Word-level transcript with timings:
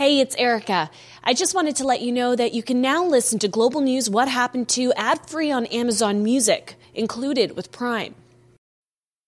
Hey, 0.00 0.20
it's 0.20 0.34
Erica. 0.36 0.90
I 1.22 1.34
just 1.34 1.54
wanted 1.54 1.76
to 1.76 1.84
let 1.84 2.00
you 2.00 2.10
know 2.10 2.34
that 2.34 2.54
you 2.54 2.62
can 2.62 2.80
now 2.80 3.04
listen 3.04 3.38
to 3.40 3.48
Global 3.48 3.82
News 3.82 4.08
What 4.08 4.28
Happened 4.28 4.66
to 4.70 4.94
ad 4.94 5.28
free 5.28 5.52
on 5.52 5.66
Amazon 5.66 6.22
Music, 6.22 6.76
included 6.94 7.54
with 7.54 7.70
Prime. 7.70 8.14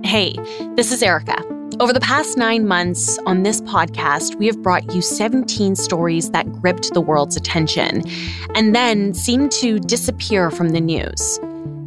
Hey, 0.00 0.34
this 0.74 0.90
is 0.90 1.02
Erica. 1.02 1.36
Over 1.78 1.92
the 1.92 2.00
past 2.00 2.38
nine 2.38 2.66
months 2.66 3.18
on 3.26 3.42
this 3.42 3.60
podcast, 3.60 4.34
we 4.36 4.46
have 4.46 4.62
brought 4.62 4.94
you 4.94 5.02
17 5.02 5.76
stories 5.76 6.30
that 6.30 6.50
gripped 6.50 6.94
the 6.94 7.00
world's 7.00 7.36
attention 7.36 8.02
and 8.54 8.74
then 8.74 9.12
seemed 9.12 9.52
to 9.52 9.78
disappear 9.78 10.50
from 10.50 10.70
the 10.70 10.80
news. 10.80 11.38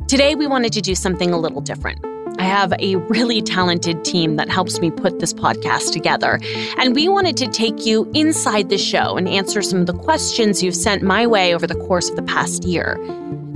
Today, 0.07 0.35
we 0.35 0.45
wanted 0.45 0.71
to 0.73 0.81
do 0.81 0.93
something 0.93 1.31
a 1.31 1.39
little 1.39 1.61
different. 1.61 1.99
I 2.39 2.43
have 2.43 2.73
a 2.79 2.95
really 2.95 3.41
talented 3.41 4.05
team 4.05 4.35
that 4.35 4.49
helps 4.49 4.79
me 4.79 4.91
put 4.91 5.19
this 5.19 5.33
podcast 5.33 5.91
together. 5.91 6.39
And 6.77 6.93
we 6.93 7.09
wanted 7.09 7.37
to 7.37 7.47
take 7.47 7.85
you 7.85 8.09
inside 8.13 8.69
the 8.69 8.77
show 8.77 9.17
and 9.17 9.27
answer 9.27 9.61
some 9.61 9.79
of 9.79 9.87
the 9.87 9.93
questions 9.93 10.61
you've 10.61 10.75
sent 10.75 11.01
my 11.01 11.25
way 11.25 11.55
over 11.55 11.65
the 11.65 11.75
course 11.75 12.09
of 12.09 12.15
the 12.15 12.23
past 12.23 12.65
year. 12.65 12.97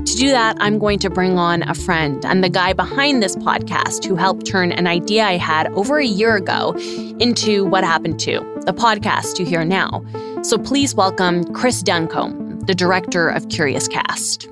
To 0.09 0.15
do 0.15 0.31
that, 0.31 0.57
I'm 0.59 0.79
going 0.79 0.97
to 0.99 1.09
bring 1.11 1.37
on 1.37 1.61
a 1.69 1.75
friend 1.75 2.25
and 2.25 2.43
the 2.43 2.49
guy 2.49 2.73
behind 2.73 3.21
this 3.21 3.35
podcast 3.35 4.05
who 4.05 4.15
helped 4.15 4.43
turn 4.43 4.71
an 4.71 4.87
idea 4.87 5.23
I 5.23 5.37
had 5.37 5.71
over 5.73 5.99
a 5.99 6.05
year 6.05 6.35
ago 6.35 6.73
into 7.19 7.65
what 7.65 7.83
happened 7.83 8.19
to 8.21 8.39
the 8.65 8.73
podcast 8.73 9.37
you 9.37 9.45
hear 9.45 9.63
now. 9.63 10.03
So 10.41 10.57
please 10.57 10.95
welcome 10.95 11.43
Chris 11.53 11.83
Duncombe, 11.83 12.59
the 12.61 12.73
director 12.73 13.29
of 13.29 13.49
Curious 13.49 13.87
Cast. 13.87 14.49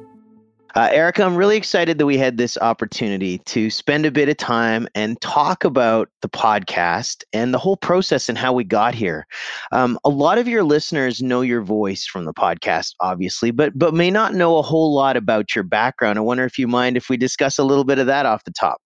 Uh, 0.78 0.90
Erica, 0.92 1.24
I'm 1.24 1.36
really 1.36 1.58
excited 1.58 1.98
that 1.98 2.06
we 2.06 2.20
had 2.20 2.38
this 2.38 2.56
opportunity 2.56 3.40
to 3.40 3.72
spend 3.72 4.06
a 4.06 4.12
bit 4.12 4.30
of 4.30 4.38
time 4.38 4.88
and 4.94 5.20
talk 5.22 5.64
about 5.64 6.08
the 6.22 6.30
podcast 6.30 7.24
and 7.34 7.52
the 7.52 7.58
whole 7.58 7.78
process 7.78 8.30
and 8.30 8.38
how 8.38 8.54
we 8.54 8.64
got 8.64 8.94
here. 8.94 9.26
Um, 9.72 9.98
a 10.06 10.10
lot 10.10 10.38
of 10.38 10.48
your 10.48 10.64
listeners 10.64 11.20
know 11.20 11.42
your 11.42 11.64
voice 11.64 12.06
from 12.06 12.26
the 12.26 12.34
podcast, 12.34 12.94
obviously, 13.02 13.50
but 13.50 13.76
but 13.76 13.96
may 13.96 14.12
not 14.12 14.36
know 14.36 14.60
a 14.60 14.62
whole 14.62 14.94
lot 14.94 15.18
about 15.18 15.56
your 15.56 15.64
background. 15.64 16.20
I 16.20 16.22
wonder 16.22 16.46
if 16.46 16.60
you 16.60 16.68
mind 16.68 16.96
if 16.96 17.10
we 17.10 17.18
discuss 17.18 17.58
a 17.58 17.64
little 17.64 17.84
bit 17.84 17.98
of 17.98 18.06
that 18.06 18.28
off 18.28 18.44
the 18.44 18.52
top. 18.52 18.80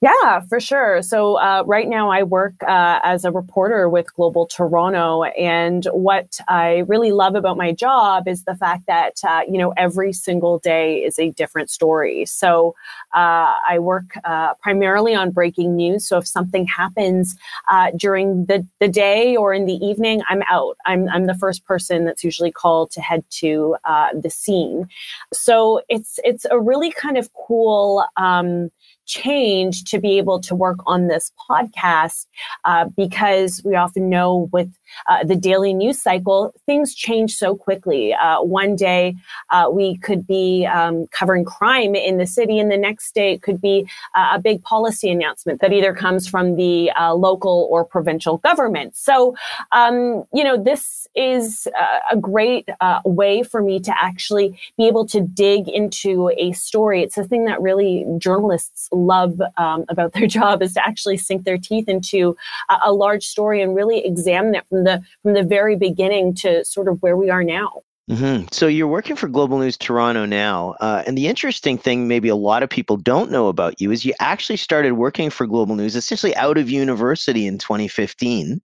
Yeah, 0.00 0.40
for 0.48 0.60
sure. 0.60 1.02
So 1.02 1.34
uh, 1.38 1.62
right 1.66 1.88
now 1.88 2.10
I 2.10 2.22
work 2.22 2.54
uh, 2.62 3.00
as 3.02 3.24
a 3.24 3.30
reporter 3.30 3.88
with 3.88 4.12
Global 4.14 4.46
Toronto, 4.46 5.24
and 5.24 5.84
what 5.92 6.38
I 6.48 6.78
really 6.88 7.12
love 7.12 7.34
about 7.34 7.56
my 7.56 7.72
job 7.72 8.28
is 8.28 8.44
the 8.44 8.54
fact 8.56 8.86
that 8.86 9.14
uh, 9.26 9.42
you 9.48 9.58
know 9.58 9.72
every 9.76 10.12
single 10.12 10.58
day 10.58 10.96
is 11.04 11.18
a 11.18 11.30
different 11.30 11.70
story. 11.70 12.24
So 12.26 12.74
uh, 13.16 13.54
I 13.68 13.78
work 13.80 14.16
uh, 14.24 14.54
primarily 14.62 15.14
on 15.14 15.30
breaking 15.30 15.74
news. 15.74 16.06
So 16.06 16.18
if 16.18 16.26
something 16.26 16.66
happens 16.66 17.34
uh, 17.68 17.90
during 17.96 18.46
the 18.46 18.66
the 18.78 18.88
day 18.88 19.36
or 19.36 19.52
in 19.52 19.66
the 19.66 19.74
evening, 19.74 20.22
I'm 20.28 20.42
out. 20.50 20.76
I'm 20.86 21.08
I'm 21.08 21.26
the 21.26 21.34
first 21.34 21.64
person 21.64 22.04
that's 22.04 22.22
usually 22.22 22.52
called 22.52 22.90
to 22.92 23.00
head 23.00 23.24
to 23.40 23.76
the 24.14 24.30
scene. 24.30 24.86
So 25.32 25.80
it's 25.88 26.20
it's 26.22 26.44
a 26.50 26.60
really 26.60 26.92
kind 26.92 27.18
of 27.18 27.30
cool. 27.34 28.04
Um, 28.16 28.70
change 29.06 29.84
to 29.84 29.98
be 29.98 30.18
able 30.18 30.40
to 30.40 30.54
work 30.54 30.78
on 30.86 31.06
this 31.06 31.32
podcast 31.48 32.26
uh, 32.64 32.86
because 32.96 33.62
we 33.64 33.74
often 33.74 34.10
know 34.10 34.48
with 34.52 34.68
uh, 35.08 35.24
the 35.24 35.36
daily 35.36 35.72
news 35.72 36.00
cycle, 36.00 36.52
things 36.66 36.94
change 36.94 37.34
so 37.34 37.54
quickly. 37.54 38.12
Uh, 38.12 38.42
one 38.42 38.76
day 38.76 39.14
uh, 39.50 39.68
we 39.72 39.96
could 39.98 40.26
be 40.26 40.66
um, 40.66 41.06
covering 41.12 41.44
crime 41.44 41.94
in 41.94 42.18
the 42.18 42.26
city, 42.26 42.58
and 42.58 42.70
the 42.70 42.76
next 42.76 43.05
day 43.14 43.32
it 43.32 43.42
could 43.42 43.60
be 43.60 43.88
uh, 44.14 44.32
a 44.34 44.38
big 44.38 44.62
policy 44.62 45.10
announcement 45.10 45.60
that 45.60 45.72
either 45.72 45.94
comes 45.94 46.28
from 46.28 46.56
the 46.56 46.90
uh, 46.92 47.14
local 47.14 47.68
or 47.70 47.84
provincial 47.84 48.38
government. 48.38 48.96
So, 48.96 49.34
um, 49.72 50.24
you 50.32 50.44
know, 50.44 50.62
this 50.62 51.06
is 51.14 51.66
a 52.10 52.16
great 52.16 52.68
way 53.04 53.42
for 53.42 53.62
me 53.62 53.80
to 53.80 53.92
actually 54.02 54.58
be 54.76 54.86
able 54.86 55.06
to 55.06 55.20
dig 55.20 55.68
into 55.68 56.30
a 56.36 56.52
story. 56.52 57.02
It's 57.02 57.16
a 57.16 57.24
thing 57.24 57.46
that 57.46 57.60
really 57.60 58.04
journalists 58.18 58.88
love 58.92 59.40
um, 59.56 59.84
about 59.88 60.12
their 60.12 60.26
job 60.38 60.62
is 60.62 60.74
to 60.74 60.86
actually 60.86 61.16
sink 61.16 61.44
their 61.44 61.58
teeth 61.58 61.88
into 61.88 62.36
a, 62.68 62.76
a 62.86 62.92
large 62.92 63.26
story 63.26 63.62
and 63.62 63.74
really 63.74 64.04
examine 64.04 64.54
it 64.54 64.66
from 64.68 64.84
the 64.84 65.02
from 65.22 65.34
the 65.34 65.42
very 65.42 65.76
beginning 65.76 66.34
to 66.34 66.64
sort 66.64 66.88
of 66.88 67.02
where 67.02 67.16
we 67.16 67.30
are 67.30 67.44
now. 67.44 67.82
Mm-hmm. 68.10 68.46
So 68.52 68.68
you're 68.68 68.86
working 68.86 69.16
for 69.16 69.26
Global 69.26 69.58
News 69.58 69.76
Toronto 69.76 70.26
now, 70.26 70.76
uh, 70.80 71.02
and 71.06 71.18
the 71.18 71.26
interesting 71.26 71.76
thing, 71.76 72.06
maybe 72.06 72.28
a 72.28 72.36
lot 72.36 72.62
of 72.62 72.70
people 72.70 72.96
don't 72.96 73.32
know 73.32 73.48
about 73.48 73.80
you, 73.80 73.90
is 73.90 74.04
you 74.04 74.14
actually 74.20 74.58
started 74.58 74.92
working 74.92 75.28
for 75.28 75.44
Global 75.44 75.74
News 75.74 75.96
essentially 75.96 76.34
out 76.36 76.56
of 76.56 76.70
university 76.70 77.46
in 77.48 77.58
2015. 77.58 78.60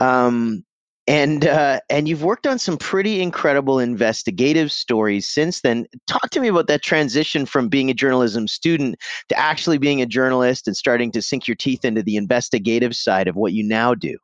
Um, 0.00 0.64
and 1.08 1.44
uh, 1.46 1.80
and 1.90 2.08
you've 2.08 2.22
worked 2.22 2.46
on 2.46 2.58
some 2.58 2.76
pretty 2.76 3.20
incredible 3.20 3.80
investigative 3.80 4.70
stories 4.70 5.28
since 5.28 5.60
then. 5.60 5.86
Talk 6.06 6.30
to 6.30 6.40
me 6.40 6.48
about 6.48 6.68
that 6.68 6.82
transition 6.82 7.44
from 7.44 7.68
being 7.68 7.90
a 7.90 7.94
journalism 7.94 8.46
student 8.46 8.96
to 9.28 9.38
actually 9.38 9.78
being 9.78 10.00
a 10.00 10.06
journalist 10.06 10.68
and 10.68 10.76
starting 10.76 11.10
to 11.12 11.22
sink 11.22 11.48
your 11.48 11.56
teeth 11.56 11.84
into 11.84 12.02
the 12.02 12.16
investigative 12.16 12.94
side 12.94 13.26
of 13.26 13.34
what 13.34 13.52
you 13.52 13.64
now 13.64 13.94
do. 13.94 14.16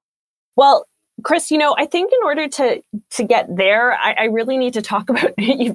Well, 0.55 0.87
Chris, 1.23 1.51
you 1.51 1.59
know, 1.59 1.75
I 1.77 1.87
think 1.87 2.13
in 2.13 2.25
order 2.25 2.49
to 2.49 2.83
to 3.11 3.25
get 3.25 3.55
there, 3.55 3.95
I, 3.95 4.15
I 4.19 4.25
really 4.25 4.57
need 4.57 4.75
to 4.75 4.83
talk 4.83 5.09
about 5.11 5.33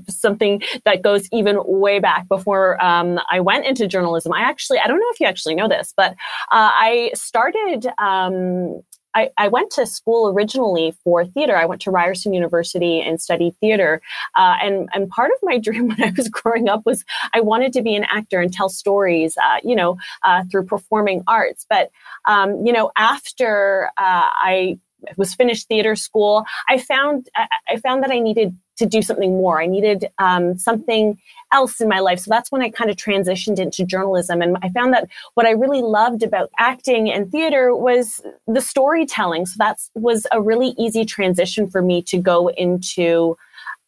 something 0.09 0.61
that 0.85 1.01
goes 1.01 1.27
even 1.31 1.57
way 1.65 1.99
back 1.99 2.27
before 2.27 2.83
um, 2.83 3.19
I 3.29 3.39
went 3.39 3.65
into 3.65 3.87
journalism. 3.87 4.33
I 4.33 4.41
actually, 4.41 4.79
I 4.79 4.87
don't 4.87 4.99
know 4.99 5.09
if 5.11 5.19
you 5.19 5.27
actually 5.27 5.55
know 5.55 5.67
this, 5.67 5.93
but 5.95 6.11
uh, 6.51 6.71
I 6.73 7.11
started. 7.13 7.87
Um, 7.97 8.81
I, 9.15 9.29
I, 9.37 9.47
went 9.47 9.71
to 9.73 9.85
school 9.85 10.27
originally 10.27 10.95
for 11.03 11.23
theater. 11.23 11.55
I 11.55 11.65
went 11.65 11.81
to 11.81 11.91
Ryerson 11.91 12.33
University 12.33 12.99
and 12.99 13.21
studied 13.21 13.55
theater. 13.59 14.01
Uh, 14.35 14.55
and, 14.59 14.89
and 14.91 15.07
part 15.07 15.29
of 15.29 15.37
my 15.43 15.57
dream 15.59 15.89
when 15.89 16.01
I 16.01 16.11
was 16.17 16.29
growing 16.29 16.67
up 16.67 16.81
was 16.83 17.05
I 17.33 17.41
wanted 17.41 17.73
to 17.73 17.83
be 17.83 17.95
an 17.95 18.05
actor 18.09 18.41
and 18.41 18.51
tell 18.51 18.69
stories, 18.69 19.37
uh, 19.37 19.57
you 19.63 19.75
know, 19.75 19.97
uh, 20.23 20.45
through 20.49 20.65
performing 20.65 21.23
arts. 21.27 21.63
But, 21.69 21.91
um, 22.25 22.65
you 22.65 22.73
know, 22.73 22.91
after 22.97 23.91
uh, 23.97 24.29
I 24.33 24.79
was 25.17 25.33
finished 25.33 25.67
theater 25.67 25.95
school, 25.95 26.45
I 26.69 26.77
found 26.77 27.29
I 27.69 27.77
found 27.77 28.03
that 28.03 28.11
I 28.11 28.19
needed 28.19 28.57
to 28.77 28.85
do 28.85 29.01
something 29.01 29.33
more. 29.33 29.61
I 29.61 29.67
needed 29.67 30.07
um, 30.17 30.57
something 30.57 31.19
else 31.51 31.79
in 31.79 31.87
my 31.87 31.99
life. 31.99 32.19
So 32.19 32.29
that's 32.29 32.51
when 32.51 32.63
I 32.63 32.69
kind 32.69 32.89
of 32.89 32.95
transitioned 32.95 33.59
into 33.59 33.85
journalism. 33.85 34.41
And 34.41 34.57
I 34.63 34.69
found 34.69 34.93
that 34.93 35.09
what 35.35 35.45
I 35.45 35.51
really 35.51 35.81
loved 35.81 36.23
about 36.23 36.49
acting 36.57 37.11
and 37.11 37.31
theater 37.31 37.75
was 37.75 38.21
the 38.47 38.61
storytelling. 38.61 39.45
So 39.45 39.55
that 39.59 39.77
was 39.93 40.25
a 40.31 40.41
really 40.41 40.73
easy 40.77 41.05
transition 41.05 41.69
for 41.69 41.81
me 41.81 42.01
to 42.03 42.17
go 42.17 42.47
into 42.49 43.37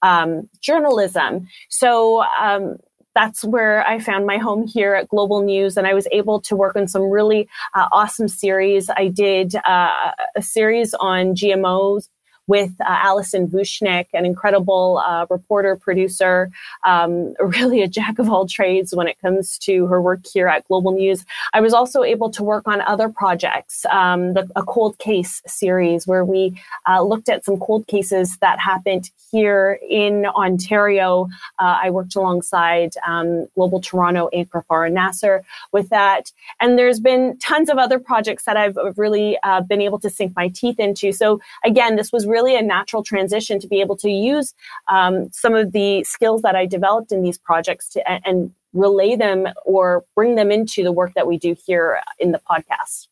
um, 0.03 0.47
journalism. 0.61 1.47
So 1.69 2.23
um, 2.39 2.77
that's 3.15 3.43
where 3.43 3.85
I 3.87 3.99
found 3.99 4.25
my 4.25 4.37
home 4.37 4.67
here 4.67 4.93
at 4.93 5.07
Global 5.07 5.41
News, 5.41 5.77
and 5.77 5.87
I 5.87 5.93
was 5.93 6.07
able 6.11 6.41
to 6.41 6.55
work 6.55 6.75
on 6.75 6.87
some 6.87 7.03
really 7.03 7.47
uh, 7.73 7.87
awesome 7.91 8.27
series. 8.27 8.89
I 8.89 9.07
did 9.07 9.55
uh, 9.55 10.11
a 10.35 10.41
series 10.41 10.93
on 10.95 11.33
GMOs 11.33 12.09
with 12.47 12.71
uh, 12.81 12.85
Allison 12.87 13.47
Vuchnich, 13.47 14.07
an 14.13 14.25
incredible 14.25 15.01
uh, 15.05 15.25
reporter, 15.29 15.75
producer, 15.75 16.51
um, 16.83 17.33
really 17.39 17.81
a 17.81 17.87
jack 17.87 18.19
of 18.19 18.29
all 18.29 18.47
trades 18.47 18.93
when 18.93 19.07
it 19.07 19.19
comes 19.21 19.57
to 19.59 19.87
her 19.87 20.01
work 20.01 20.25
here 20.31 20.47
at 20.47 20.67
Global 20.67 20.91
News. 20.91 21.25
I 21.53 21.61
was 21.61 21.73
also 21.73 22.03
able 22.03 22.29
to 22.31 22.43
work 22.43 22.67
on 22.67 22.81
other 22.81 23.09
projects, 23.09 23.85
um, 23.91 24.33
the, 24.33 24.49
a 24.55 24.63
cold 24.63 24.97
case 24.99 25.41
series 25.47 26.05
where 26.07 26.25
we 26.25 26.59
uh, 26.87 27.01
looked 27.01 27.29
at 27.29 27.43
some 27.43 27.57
cold 27.57 27.87
cases 27.87 28.37
that 28.37 28.59
happened 28.59 29.09
here 29.31 29.79
in 29.89 30.25
Ontario. 30.27 31.27
Uh, 31.59 31.79
I 31.83 31.89
worked 31.89 32.15
alongside 32.15 32.93
um, 33.07 33.47
Global 33.55 33.81
Toronto 33.81 34.29
anchor 34.33 34.63
Farah 34.69 34.91
Nasser 34.91 35.43
with 35.71 35.89
that. 35.89 36.31
And 36.59 36.77
there's 36.77 36.99
been 36.99 37.37
tons 37.39 37.69
of 37.69 37.77
other 37.77 37.99
projects 37.99 38.45
that 38.45 38.57
I've 38.57 38.77
really 38.97 39.37
uh, 39.43 39.61
been 39.61 39.81
able 39.81 39.99
to 39.99 40.09
sink 40.09 40.33
my 40.35 40.49
teeth 40.49 40.79
into. 40.79 41.11
So 41.11 41.39
again, 41.63 41.95
this 41.95 42.11
was 42.11 42.25
really 42.25 42.34
really 42.35 42.57
a 42.57 42.61
natural 42.61 43.01
transition 43.01 43.59
to 43.59 43.67
be 43.67 43.79
able 43.79 43.95
to 43.95 44.09
use 44.09 44.53
um, 44.89 45.29
some 45.31 45.55
of 45.55 45.71
the 45.71 46.03
skills 46.03 46.41
that 46.41 46.55
I 46.55 46.65
developed 46.65 47.13
in 47.13 47.21
these 47.21 47.37
projects 47.37 47.87
to, 47.93 48.27
and 48.27 48.51
relay 48.73 49.15
them 49.15 49.47
or 49.65 50.03
bring 50.15 50.35
them 50.35 50.51
into 50.51 50.83
the 50.83 50.91
work 50.91 51.13
that 51.15 51.27
we 51.27 51.37
do 51.37 51.55
here 51.65 52.01
in 52.19 52.33
the 52.33 52.41
podcast. 52.49 53.07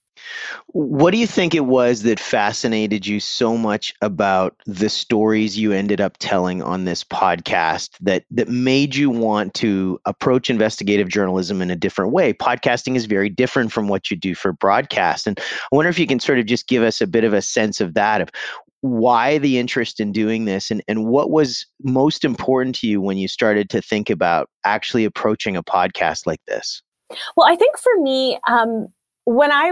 What 0.67 1.11
do 1.11 1.17
you 1.17 1.27
think 1.27 1.53
it 1.53 1.65
was 1.65 2.03
that 2.03 2.19
fascinated 2.19 3.05
you 3.05 3.19
so 3.19 3.57
much 3.57 3.93
about 4.01 4.55
the 4.65 4.89
stories 4.89 5.57
you 5.57 5.71
ended 5.71 6.01
up 6.01 6.17
telling 6.19 6.61
on 6.61 6.85
this 6.85 7.03
podcast 7.03 7.91
that 8.01 8.23
that 8.31 8.47
made 8.49 8.95
you 8.95 9.09
want 9.09 9.53
to 9.55 9.99
approach 10.05 10.49
investigative 10.49 11.09
journalism 11.09 11.61
in 11.61 11.69
a 11.69 11.75
different 11.75 12.11
way? 12.11 12.33
Podcasting 12.33 12.95
is 12.95 13.05
very 13.05 13.29
different 13.29 13.71
from 13.71 13.87
what 13.87 14.09
you 14.09 14.17
do 14.17 14.35
for 14.35 14.53
broadcast. 14.53 15.27
And 15.27 15.39
I 15.39 15.75
wonder 15.75 15.89
if 15.89 15.99
you 15.99 16.07
can 16.07 16.19
sort 16.19 16.39
of 16.39 16.45
just 16.45 16.67
give 16.67 16.83
us 16.83 17.01
a 17.01 17.07
bit 17.07 17.23
of 17.23 17.33
a 17.33 17.41
sense 17.41 17.81
of 17.81 17.93
that 17.93 18.21
of 18.21 18.29
why 18.83 19.37
the 19.37 19.57
interest 19.57 20.01
in 20.01 20.11
doing 20.11 20.43
this 20.43 20.69
and, 20.69 20.83
and 20.89 21.05
what 21.05 21.31
was 21.31 21.65
most 21.83 22.25
important 22.25 22.75
to 22.75 22.85
you 22.85 22.99
when 22.99 23.17
you 23.17 23.29
started 23.29 23.69
to 23.69 23.81
think 23.81 24.09
about 24.09 24.49
actually 24.65 25.05
approaching 25.05 25.55
a 25.55 25.63
podcast 25.63 26.27
like 26.27 26.41
this? 26.47 26.81
Well, 27.37 27.47
I 27.47 27.55
think 27.55 27.77
for 27.77 27.93
me, 28.01 28.37
um, 28.45 28.89
when 29.23 29.53
I 29.53 29.71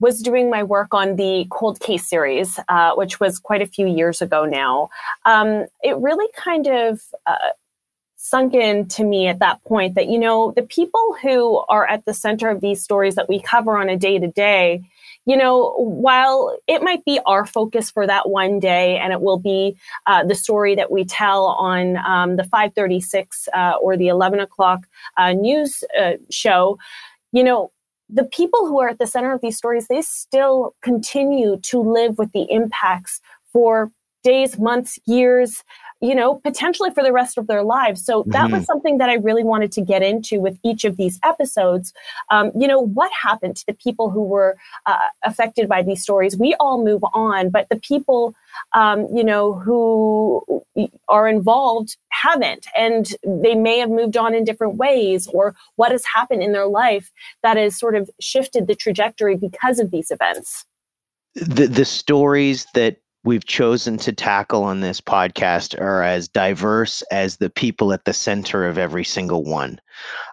was 0.00 0.20
doing 0.20 0.50
my 0.50 0.62
work 0.62 0.92
on 0.92 1.16
the 1.16 1.46
cold 1.50 1.80
case 1.80 2.06
series, 2.06 2.60
uh, 2.68 2.92
which 2.94 3.18
was 3.20 3.38
quite 3.38 3.62
a 3.62 3.66
few 3.66 3.86
years 3.86 4.20
ago 4.20 4.44
now, 4.44 4.90
um, 5.24 5.64
it 5.82 5.96
really 5.96 6.30
kind 6.36 6.66
of 6.66 7.00
uh, 7.26 7.36
sunk 8.16 8.52
in 8.52 8.86
to 8.88 9.04
me 9.04 9.28
at 9.28 9.38
that 9.38 9.64
point 9.64 9.94
that, 9.94 10.08
you 10.08 10.18
know, 10.18 10.52
the 10.54 10.62
people 10.62 11.16
who 11.22 11.64
are 11.70 11.88
at 11.88 12.04
the 12.04 12.12
center 12.12 12.50
of 12.50 12.60
these 12.60 12.82
stories 12.82 13.14
that 13.14 13.30
we 13.30 13.40
cover 13.40 13.78
on 13.78 13.88
a 13.88 13.96
day 13.96 14.18
to 14.18 14.28
day, 14.28 14.82
you 15.26 15.36
know, 15.36 15.74
while 15.76 16.56
it 16.68 16.82
might 16.82 17.04
be 17.04 17.20
our 17.26 17.44
focus 17.44 17.90
for 17.90 18.06
that 18.06 18.30
one 18.30 18.60
day, 18.60 18.96
and 18.96 19.12
it 19.12 19.20
will 19.20 19.38
be 19.38 19.76
uh, 20.06 20.24
the 20.24 20.36
story 20.36 20.76
that 20.76 20.90
we 20.90 21.04
tell 21.04 21.46
on 21.46 21.96
um, 21.98 22.36
the 22.36 22.44
5:36 22.44 23.48
uh, 23.52 23.74
or 23.82 23.96
the 23.96 24.08
11 24.08 24.40
o'clock 24.40 24.86
uh, 25.16 25.32
news 25.32 25.82
uh, 26.00 26.12
show, 26.30 26.78
you 27.32 27.42
know, 27.42 27.72
the 28.08 28.24
people 28.24 28.66
who 28.66 28.80
are 28.80 28.88
at 28.88 28.98
the 28.98 29.06
center 29.06 29.32
of 29.32 29.40
these 29.40 29.56
stories, 29.56 29.88
they 29.88 30.00
still 30.00 30.74
continue 30.80 31.58
to 31.62 31.80
live 31.80 32.18
with 32.18 32.30
the 32.32 32.46
impacts 32.50 33.20
for 33.52 33.90
days, 34.26 34.58
months, 34.58 34.98
years, 35.06 35.62
you 36.00 36.14
know, 36.14 36.34
potentially 36.34 36.90
for 36.90 37.02
the 37.02 37.12
rest 37.12 37.38
of 37.38 37.46
their 37.46 37.62
lives. 37.62 38.04
So 38.04 38.24
that 38.26 38.44
mm-hmm. 38.44 38.56
was 38.56 38.66
something 38.66 38.98
that 38.98 39.08
I 39.08 39.14
really 39.14 39.44
wanted 39.44 39.72
to 39.72 39.80
get 39.80 40.02
into 40.02 40.40
with 40.40 40.58
each 40.62 40.84
of 40.84 40.96
these 40.96 41.18
episodes. 41.22 41.92
Um, 42.30 42.52
you 42.60 42.68
know, 42.68 42.80
what 42.80 43.10
happened 43.12 43.56
to 43.56 43.66
the 43.66 43.72
people 43.72 44.10
who 44.10 44.22
were 44.22 44.56
uh, 44.84 45.08
affected 45.24 45.68
by 45.68 45.82
these 45.82 46.02
stories? 46.02 46.36
We 46.36 46.54
all 46.60 46.84
move 46.84 47.02
on, 47.14 47.50
but 47.50 47.68
the 47.70 47.76
people, 47.76 48.34
um, 48.74 49.06
you 49.14 49.24
know, 49.24 49.54
who 49.54 50.44
are 51.08 51.26
involved 51.28 51.96
haven't, 52.10 52.66
and 52.76 53.14
they 53.24 53.54
may 53.54 53.78
have 53.78 53.90
moved 53.90 54.16
on 54.16 54.34
in 54.34 54.44
different 54.44 54.76
ways, 54.76 55.26
or 55.28 55.54
what 55.76 55.92
has 55.92 56.04
happened 56.04 56.42
in 56.42 56.52
their 56.52 56.66
life 56.66 57.10
that 57.42 57.56
has 57.56 57.78
sort 57.78 57.96
of 57.96 58.10
shifted 58.20 58.66
the 58.66 58.74
trajectory 58.74 59.36
because 59.36 59.78
of 59.78 59.90
these 59.90 60.10
events. 60.10 60.66
The 61.34 61.66
the 61.66 61.84
stories 61.84 62.66
that 62.74 62.96
we've 63.26 63.44
chosen 63.44 63.98
to 63.98 64.12
tackle 64.12 64.62
on 64.62 64.80
this 64.80 65.00
podcast 65.00 65.78
are 65.80 66.02
as 66.02 66.28
diverse 66.28 67.02
as 67.10 67.36
the 67.36 67.50
people 67.50 67.92
at 67.92 68.04
the 68.04 68.12
center 68.12 68.66
of 68.66 68.78
every 68.78 69.04
single 69.04 69.42
one. 69.42 69.80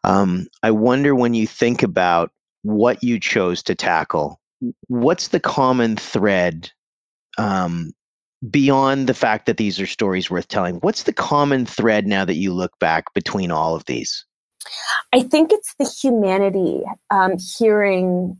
Um, 0.03 0.45
I 0.61 0.71
wonder 0.71 1.15
when 1.15 1.33
you 1.33 1.47
think 1.47 1.81
about 1.81 2.31
what 2.61 3.03
you 3.03 3.19
chose 3.19 3.63
to 3.63 3.75
tackle, 3.75 4.39
what's 4.87 5.29
the 5.29 5.39
common 5.39 5.97
thread 5.97 6.71
um, 7.39 7.91
beyond 8.49 9.07
the 9.07 9.15
fact 9.15 9.47
that 9.47 9.57
these 9.57 9.79
are 9.79 9.87
stories 9.87 10.29
worth 10.29 10.47
telling? 10.47 10.75
What's 10.75 11.03
the 11.03 11.13
common 11.13 11.65
thread 11.65 12.05
now 12.05 12.25
that 12.25 12.35
you 12.35 12.53
look 12.53 12.77
back 12.79 13.05
between 13.15 13.49
all 13.49 13.75
of 13.75 13.85
these? 13.85 14.23
I 15.11 15.23
think 15.23 15.51
it's 15.51 15.73
the 15.79 15.85
humanity, 15.85 16.83
um, 17.09 17.33
hearing 17.57 18.37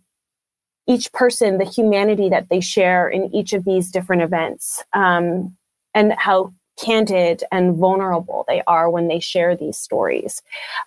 each 0.88 1.12
person 1.14 1.58
the 1.58 1.66
humanity 1.66 2.30
that 2.30 2.50
they 2.50 2.60
share 2.60 3.08
in 3.08 3.34
each 3.34 3.54
of 3.54 3.66
these 3.66 3.90
different 3.90 4.22
events 4.22 4.84
um, 4.94 5.56
and 5.94 6.14
how 6.18 6.54
candid 6.80 7.44
and 7.52 7.76
vulnerable 7.78 8.46
they 8.48 8.62
are 8.68 8.90
when 8.90 9.08
they 9.08 9.20
share 9.20 9.56
these 9.56 9.78
stories. 9.78 10.42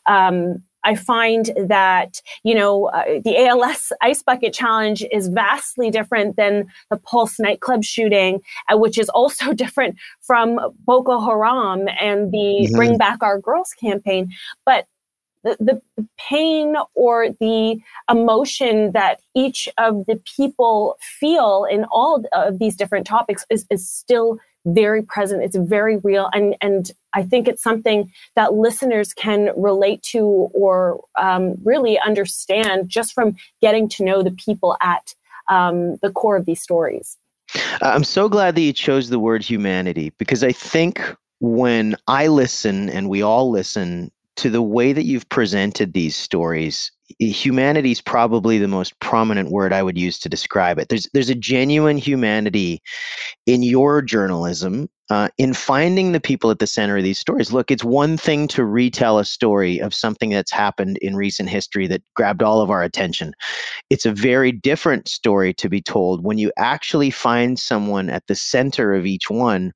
Um, 0.06 0.62
I 0.84 0.94
find 0.94 1.50
that, 1.56 2.22
you 2.44 2.54
know, 2.54 2.86
uh, 2.86 3.20
the 3.24 3.36
ALS 3.44 3.92
Ice 4.02 4.22
Bucket 4.22 4.54
Challenge 4.54 5.04
is 5.10 5.26
vastly 5.26 5.90
different 5.90 6.36
than 6.36 6.68
the 6.90 6.96
Pulse 6.96 7.40
nightclub 7.40 7.82
shooting, 7.82 8.40
uh, 8.72 8.78
which 8.78 8.96
is 8.96 9.08
also 9.08 9.52
different 9.52 9.96
from 10.20 10.60
Boko 10.84 11.20
Haram 11.20 11.88
and 12.00 12.30
the 12.30 12.66
mm-hmm. 12.66 12.76
Bring 12.76 12.98
Back 12.98 13.22
Our 13.22 13.40
Girls 13.40 13.74
campaign. 13.80 14.32
But 14.64 14.86
the, 15.46 15.80
the 15.96 16.08
pain 16.18 16.74
or 16.94 17.28
the 17.40 17.78
emotion 18.10 18.92
that 18.92 19.20
each 19.34 19.68
of 19.78 20.06
the 20.06 20.20
people 20.36 20.96
feel 21.00 21.66
in 21.70 21.84
all 21.90 22.24
of 22.32 22.58
these 22.58 22.76
different 22.76 23.06
topics 23.06 23.44
is, 23.50 23.66
is 23.70 23.88
still 23.88 24.38
very 24.66 25.02
present. 25.02 25.44
It's 25.44 25.56
very 25.56 25.98
real. 25.98 26.28
And, 26.32 26.56
and 26.60 26.90
I 27.12 27.22
think 27.22 27.46
it's 27.46 27.62
something 27.62 28.12
that 28.34 28.54
listeners 28.54 29.12
can 29.12 29.50
relate 29.56 30.02
to 30.04 30.20
or 30.20 31.00
um, 31.20 31.54
really 31.64 31.98
understand 32.00 32.88
just 32.88 33.12
from 33.12 33.36
getting 33.62 33.88
to 33.90 34.04
know 34.04 34.22
the 34.22 34.32
people 34.32 34.76
at 34.82 35.14
um, 35.48 35.96
the 36.02 36.10
core 36.10 36.36
of 36.36 36.46
these 36.46 36.60
stories. 36.60 37.16
I'm 37.80 38.02
so 38.02 38.28
glad 38.28 38.56
that 38.56 38.62
you 38.62 38.72
chose 38.72 39.08
the 39.08 39.20
word 39.20 39.44
humanity 39.44 40.12
because 40.18 40.42
I 40.42 40.50
think 40.50 41.14
when 41.38 41.94
I 42.08 42.26
listen 42.26 42.88
and 42.90 43.08
we 43.08 43.22
all 43.22 43.50
listen 43.50 44.10
to 44.36 44.50
the 44.50 44.62
way 44.62 44.92
that 44.92 45.04
you've 45.04 45.28
presented 45.28 45.92
these 45.92 46.16
stories, 46.16 46.92
humanity 47.18 47.92
is 47.92 48.00
probably 48.00 48.58
the 48.58 48.68
most 48.68 48.98
prominent 49.00 49.50
word 49.50 49.72
I 49.72 49.82
would 49.82 49.98
use 49.98 50.18
to 50.20 50.28
describe 50.28 50.78
it. 50.78 50.88
There's 50.88 51.08
there's 51.12 51.30
a 51.30 51.34
genuine 51.34 51.98
humanity 51.98 52.82
in 53.46 53.62
your 53.62 54.02
journalism 54.02 54.88
uh, 55.10 55.28
in 55.38 55.54
finding 55.54 56.12
the 56.12 56.20
people 56.20 56.50
at 56.50 56.58
the 56.58 56.66
center 56.66 56.96
of 56.96 57.04
these 57.04 57.18
stories. 57.18 57.52
Look, 57.52 57.70
it's 57.70 57.84
one 57.84 58.16
thing 58.16 58.48
to 58.48 58.64
retell 58.64 59.18
a 59.18 59.24
story 59.24 59.78
of 59.78 59.94
something 59.94 60.30
that's 60.30 60.50
happened 60.50 60.98
in 60.98 61.14
recent 61.14 61.48
history 61.48 61.86
that 61.86 62.02
grabbed 62.14 62.42
all 62.42 62.60
of 62.60 62.70
our 62.70 62.82
attention. 62.82 63.32
It's 63.88 64.06
a 64.06 64.12
very 64.12 64.50
different 64.50 65.08
story 65.08 65.54
to 65.54 65.68
be 65.68 65.80
told 65.80 66.24
when 66.24 66.38
you 66.38 66.52
actually 66.56 67.10
find 67.10 67.58
someone 67.58 68.10
at 68.10 68.26
the 68.26 68.34
center 68.34 68.94
of 68.94 69.06
each 69.06 69.30
one 69.30 69.72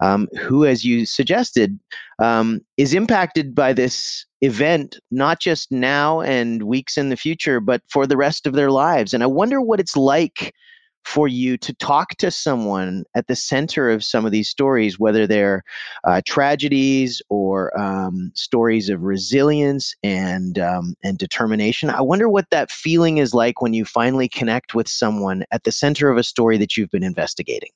um, 0.00 0.28
who, 0.38 0.64
as 0.64 0.84
you 0.84 1.06
suggested, 1.06 1.78
um, 2.20 2.60
is 2.76 2.94
impacted 2.94 3.54
by 3.54 3.72
this 3.72 4.26
event, 4.40 4.98
not 5.10 5.40
just 5.40 5.72
now 5.72 6.20
and 6.20 6.62
weeks 6.62 6.96
in 6.96 7.08
the 7.08 7.16
future, 7.16 7.58
but 7.60 7.82
for 7.88 8.06
the 8.06 8.16
rest 8.16 8.46
of 8.46 8.52
their 8.52 8.70
lives. 8.70 9.12
And 9.12 9.22
I 9.22 9.26
wonder 9.26 9.60
what 9.60 9.80
it's 9.80 9.96
like 9.96 10.54
for 11.08 11.26
you 11.26 11.56
to 11.56 11.72
talk 11.72 12.10
to 12.16 12.30
someone 12.30 13.02
at 13.14 13.26
the 13.28 13.34
center 13.34 13.88
of 13.88 14.04
some 14.04 14.26
of 14.26 14.30
these 14.30 14.50
stories, 14.50 14.98
whether 14.98 15.26
they're 15.26 15.64
uh, 16.04 16.20
tragedies 16.26 17.22
or 17.30 17.76
um, 17.80 18.30
stories 18.34 18.90
of 18.90 19.00
resilience 19.00 19.94
and 20.02 20.58
um, 20.58 20.94
and 21.02 21.16
determination. 21.16 21.88
I 21.88 22.02
wonder 22.02 22.28
what 22.28 22.50
that 22.50 22.70
feeling 22.70 23.16
is 23.16 23.32
like 23.32 23.62
when 23.62 23.72
you 23.72 23.86
finally 23.86 24.28
connect 24.28 24.74
with 24.74 24.86
someone 24.86 25.44
at 25.50 25.64
the 25.64 25.72
center 25.72 26.10
of 26.10 26.18
a 26.18 26.22
story 26.22 26.58
that 26.58 26.76
you've 26.76 26.90
been 26.90 27.02
investigating. 27.02 27.70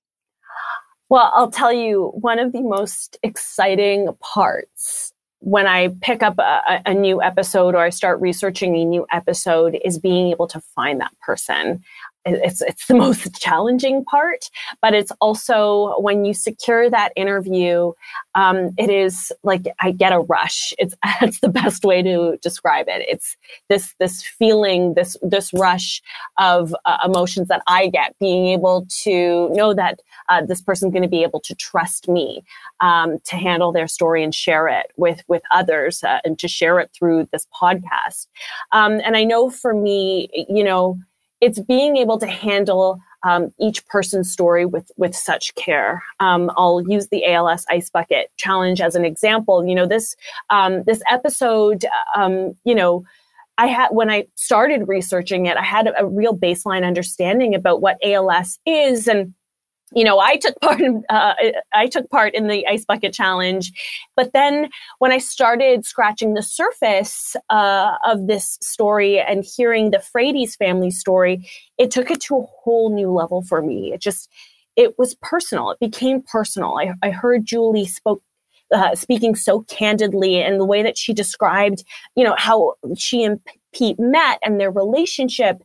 Well, 1.09 1.33
I'll 1.35 1.51
tell 1.51 1.73
you 1.73 2.12
one 2.15 2.39
of 2.39 2.53
the 2.53 2.61
most 2.61 3.17
exciting 3.23 4.09
parts 4.21 5.12
when 5.43 5.67
I 5.67 5.89
pick 6.03 6.23
up 6.23 6.39
a, 6.39 6.83
a, 6.87 6.95
new 6.95 7.21
episode 7.21 7.75
or 7.75 7.79
I 7.79 7.91
start 7.91 8.21
researching 8.21 8.77
a 8.77 8.85
new 8.85 9.05
episode 9.11 9.77
is 9.85 9.99
being 9.99 10.29
able 10.29 10.47
to 10.47 10.61
find 10.61 11.01
that 11.01 11.11
person 11.21 11.83
it's 12.25 12.61
it's 12.62 12.87
the 12.87 12.95
most 13.07 13.35
challenging 13.41 14.05
part 14.05 14.50
but 14.81 14.95
it's 14.95 15.12
also 15.21 15.99
when 16.00 16.25
you 16.25 16.35
secure 16.35 16.91
that 16.91 17.12
interview 17.17 17.93
um, 18.35 18.71
it 18.79 18.91
is 18.91 19.33
like 19.43 19.67
i 19.81 19.91
get 19.91 20.12
a 20.12 20.21
rush. 20.21 20.73
It's 20.79 20.95
that's 21.21 21.41
the 21.41 21.49
best 21.49 21.85
way 21.85 22.02
to 22.02 22.38
describe 22.43 22.87
it. 22.88 23.05
It's 23.09 23.37
this 23.69 23.95
this 23.99 24.23
feeling 24.23 24.95
this 24.95 25.17
this 25.23 25.52
rush 25.52 26.02
of 26.38 26.75
uh, 26.85 26.99
emotions 27.05 27.49
that 27.49 27.62
i 27.67 27.88
get 27.88 28.17
being 28.19 28.47
able 28.47 28.87
to 29.05 29.49
know 29.50 29.75
that 29.75 30.00
uh, 30.29 30.45
this 30.45 30.61
person's 30.61 30.93
going 30.93 31.02
to 31.02 31.09
be 31.09 31.23
able 31.23 31.41
to 31.41 31.55
trust 31.55 32.09
me 32.09 32.43
um, 32.81 33.19
to 33.25 33.37
handle 33.37 33.73
their 33.73 33.88
story 33.88 34.23
and 34.23 34.35
share 34.35 34.69
it 34.69 34.87
with 34.97 35.23
with 35.29 35.43
others 35.50 36.02
uh, 36.02 36.19
and 36.25 36.38
to 36.38 36.49
share 36.49 36.79
it 36.81 36.91
through 36.95 37.29
this 37.33 37.47
podcast. 37.55 38.26
Um, 38.73 39.00
and 39.05 39.17
i 39.17 39.25
know 39.25 39.50
for 39.50 39.75
me 39.75 40.29
you 40.49 40.64
know 40.64 40.99
it's 41.43 41.61
being 41.61 41.97
able 41.97 42.19
to 42.19 42.27
handle 42.27 42.99
um, 43.25 43.51
each 43.61 43.85
person's 43.87 44.33
story 44.33 44.65
with 44.65 44.91
with 44.97 45.15
such 45.15 45.55
care. 45.57 46.03
Um, 46.21 46.51
I'll 46.57 46.81
use 46.89 47.09
the 47.09 47.27
ALS 47.27 47.67
Ice 47.69 47.91
Bucket 47.91 48.31
Challenge 48.39 48.81
as 48.81 48.95
an 48.95 49.05
example. 49.05 49.67
You 49.67 49.75
know 49.75 49.87
this 49.87 50.17
um, 50.49 50.85
this 50.85 51.03
episode. 51.11 51.85
Um, 52.17 52.55
you 52.65 52.75
know. 52.75 53.05
I 53.59 53.67
had 53.67 53.89
when 53.91 54.11
I 54.11 54.25
started 54.35 54.89
researching 54.89 55.45
it, 55.45 55.59
I 55.59 55.63
had 55.63 55.87
a, 55.87 56.01
a 56.01 56.07
real 56.07 56.35
baseline 56.35 56.87
understanding 56.87 57.55
about 57.55 57.83
what 57.83 57.99
ALS 58.03 58.59
is 58.65 59.07
and 59.07 59.35
you 59.95 60.05
know, 60.05 60.19
I 60.19 60.37
took 60.37 60.59
part 60.61 60.81
in, 60.81 61.05
uh, 61.09 61.35
I 61.73 61.87
took 61.87 62.09
part 62.11 62.35
in 62.35 62.49
the 62.49 62.67
ice 62.67 62.85
bucket 62.85 63.13
challenge, 63.13 63.73
but 64.17 64.33
then 64.33 64.71
when 64.99 65.13
I 65.13 65.19
started 65.19 65.85
scratching 65.85 66.35
the 66.35 66.43
surface 66.43 67.37
uh, 67.51 67.97
of 68.07 68.27
this 68.27 68.59
story 68.61 69.21
and 69.21 69.45
hearing 69.45 69.91
the 69.91 70.01
Frates 70.01 70.57
family 70.57 70.91
story, 70.91 71.49
it 71.79 71.91
took 71.91 72.11
it 72.11 72.21
to 72.23 72.37
a 72.37 72.47
whole 72.63 72.95
new 72.95 73.11
level 73.11 73.43
for 73.43 73.63
me. 73.63 73.93
It 73.93 74.01
just, 74.01 74.29
it 74.77 74.99
was 74.99 75.15
personal. 75.17 75.71
It 75.71 75.81
became 75.81 76.23
personal. 76.23 76.79
I, 76.79 76.93
I 77.07 77.11
heard 77.11 77.45
Julie 77.45 77.87
spoke 77.87 78.23
uh, 78.73 78.95
speaking 78.95 79.35
so 79.35 79.63
candidly 79.63 80.43
and 80.43 80.59
the 80.59 80.65
way 80.65 80.83
that 80.83 80.97
she 80.97 81.13
described, 81.13 81.85
you 82.17 82.25
know, 82.25 82.35
how 82.39 82.75
she 82.97 83.23
and 83.23 83.39
Pete 83.75 83.99
met 83.99 84.39
and 84.43 84.59
their 84.59 84.71
relationship. 84.71 85.63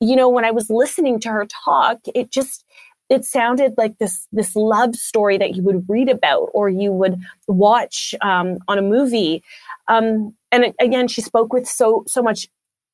You 0.00 0.16
know, 0.16 0.28
when 0.28 0.44
I 0.44 0.50
was 0.50 0.70
listening 0.70 1.20
to 1.20 1.28
her 1.28 1.46
talk, 1.64 1.98
it 2.14 2.30
just 2.30 2.64
it 3.08 3.24
sounded 3.24 3.74
like 3.76 3.98
this 3.98 4.26
this 4.32 4.56
love 4.56 4.94
story 4.96 5.38
that 5.38 5.54
you 5.54 5.62
would 5.62 5.84
read 5.88 6.08
about 6.08 6.50
or 6.54 6.68
you 6.68 6.92
would 6.92 7.20
watch 7.46 8.14
um, 8.22 8.58
on 8.68 8.78
a 8.78 8.82
movie. 8.82 9.42
Um, 9.88 10.34
and 10.50 10.64
it, 10.64 10.74
again, 10.80 11.08
she 11.08 11.20
spoke 11.20 11.52
with 11.52 11.68
so 11.68 12.04
so 12.06 12.22
much 12.22 12.48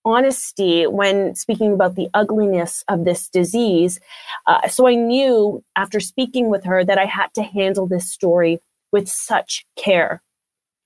honesty 0.05 0.87
when 0.87 1.35
speaking 1.35 1.73
about 1.73 1.95
the 1.95 2.09
ugliness 2.15 2.83
of 2.89 3.05
this 3.05 3.29
disease. 3.29 4.01
Uh, 4.47 4.67
so 4.69 4.89
I 4.89 4.95
knew 4.95 5.63
after 5.77 6.01
speaking 6.01 6.49
with 6.49 6.65
her 6.65 6.85
that 6.85 6.99
I 6.99 7.05
had 7.05 7.29
to 7.35 7.43
handle 7.43 7.87
this 7.87 8.11
story 8.11 8.61
with 8.93 9.09
such 9.09 9.67
care 9.77 10.23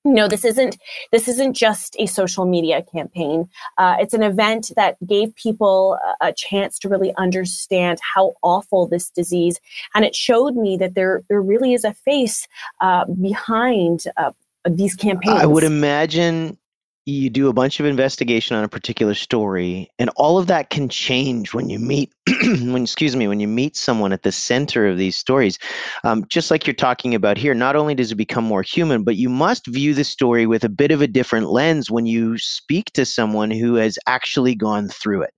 no 0.05 0.29
this 0.29 0.45
isn't 0.45 0.79
this 1.13 1.29
isn't 1.29 1.55
just 1.55 1.97
a 1.99 2.07
social 2.07 2.47
media 2.47 2.83
campaign. 2.83 3.49
Uh, 3.79 3.97
it's 3.99 4.15
an 4.15 4.23
event 4.23 4.71
that 4.77 4.97
gave 5.07 5.35
people 5.35 5.99
a, 6.21 6.29
a, 6.29 6.33
chance 6.33 6.79
to 6.81 6.89
really 6.89 7.15
understand 7.17 7.99
how 8.15 8.35
awful 8.43 8.87
this 8.87 9.09
disease 9.11 9.61
and 9.95 10.05
it 10.05 10.15
showed 10.15 10.57
me 10.57 10.77
that 10.77 10.95
there 10.95 11.23
there 11.29 11.41
really 11.41 11.75
is 11.75 11.85
a 11.85 11.95
face 11.95 12.49
uh, 12.81 13.05
behind 13.07 14.05
uh, 14.17 14.33
these 14.69 14.95
campaigns 14.95 15.41
i 15.41 15.47
would 15.47 15.65
imagine 15.65 16.59
you 17.07 17.29
do 17.29 17.49
a 17.49 17.53
bunch 17.53 17.81
of 17.81 17.87
investigation 17.87 18.57
on 18.57 18.65
a 18.65 18.69
particular 18.69 19.15
story 19.15 19.91
and 19.99 20.09
all 20.17 20.39
of 20.39 20.47
that 20.47 20.71
can 20.71 20.89
change 20.89 21.53
when 21.53 21.69
you 21.69 21.79
meet 21.79 22.11
when 22.43 22.83
excuse 22.83 23.15
me 23.15 23.29
when 23.29 23.41
you 23.41 23.49
meet 23.49 23.77
someone 23.77 24.13
at 24.13 24.23
the 24.23 24.33
center 24.33 24.87
of 24.87 24.97
these 24.97 25.17
stories. 25.17 25.59
Um, 26.03 26.25
just 26.29 26.51
like 26.51 26.67
you're 26.67 26.75
talking 26.75 27.15
about 27.15 27.37
here 27.37 27.53
not 27.53 27.77
only 27.77 27.95
does 27.95 28.11
it 28.11 28.17
become 28.17 28.45
more 28.45 28.63
human 28.63 29.05
but 29.05 29.17
you 29.17 29.29
must 29.29 29.67
view 29.67 29.93
the 29.93 30.05
story 30.05 30.47
with 30.47 30.65
a 30.65 30.69
bit 30.69 30.91
of 30.91 31.03
a 31.03 31.07
different 31.07 31.51
lens 31.51 31.91
when 31.91 32.07
you 32.07 32.39
speak 32.39 32.91
to 32.93 33.05
someone 33.05 33.51
who 33.51 33.75
has 33.75 33.99
actually 34.07 34.55
gone 34.55 34.89
through 34.89 35.23
it 35.23 35.35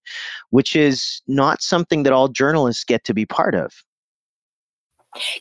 which 0.51 0.77
is 0.77 1.21
not 1.27 1.63
something 1.63 2.05
that 2.05 2.13
all 2.13 2.29
journalists 2.29 2.85
get 2.85 3.03
to 3.05 3.15
be 3.15 3.27
part 3.27 3.55
of 3.55 3.73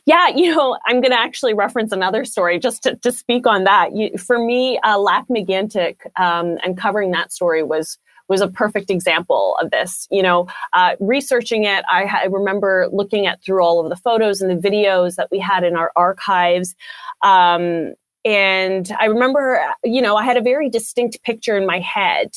yeah, 0.04 0.28
you 0.28 0.54
know, 0.54 0.78
I'm 0.86 1.00
going 1.00 1.12
to 1.12 1.20
actually 1.20 1.54
reference 1.54 1.92
another 1.92 2.24
story 2.24 2.58
just 2.58 2.82
to, 2.84 2.96
to 2.96 3.12
speak 3.12 3.46
on 3.46 3.64
that. 3.64 3.94
You, 3.94 4.16
for 4.18 4.38
me, 4.38 4.78
uh, 4.78 4.98
Lac-Mégantic 4.98 5.96
um, 6.18 6.58
and 6.64 6.76
covering 6.76 7.10
that 7.12 7.32
story 7.32 7.62
was 7.62 7.98
was 8.28 8.40
a 8.40 8.48
perfect 8.48 8.90
example 8.90 9.56
of 9.62 9.70
this. 9.70 10.08
You 10.10 10.22
know, 10.22 10.48
uh, 10.72 10.96
researching 10.98 11.64
it, 11.64 11.84
I, 11.88 12.04
I, 12.04 12.24
remember 12.24 12.88
looking 12.92 13.26
at 13.26 13.40
through 13.44 13.62
all 13.62 13.78
of 13.78 13.88
the 13.88 13.96
photos 13.96 14.40
and 14.40 14.50
the 14.50 14.68
videos 14.68 15.14
that 15.14 15.28
we 15.30 15.38
had 15.38 15.62
in 15.62 15.76
our 15.76 15.92
archives. 15.94 16.74
Um, 17.22 17.94
and 18.26 18.90
I 18.98 19.04
remember, 19.04 19.64
you 19.84 20.02
know, 20.02 20.16
I 20.16 20.24
had 20.24 20.36
a 20.36 20.40
very 20.40 20.68
distinct 20.68 21.22
picture 21.22 21.56
in 21.56 21.64
my 21.64 21.78
head 21.78 22.32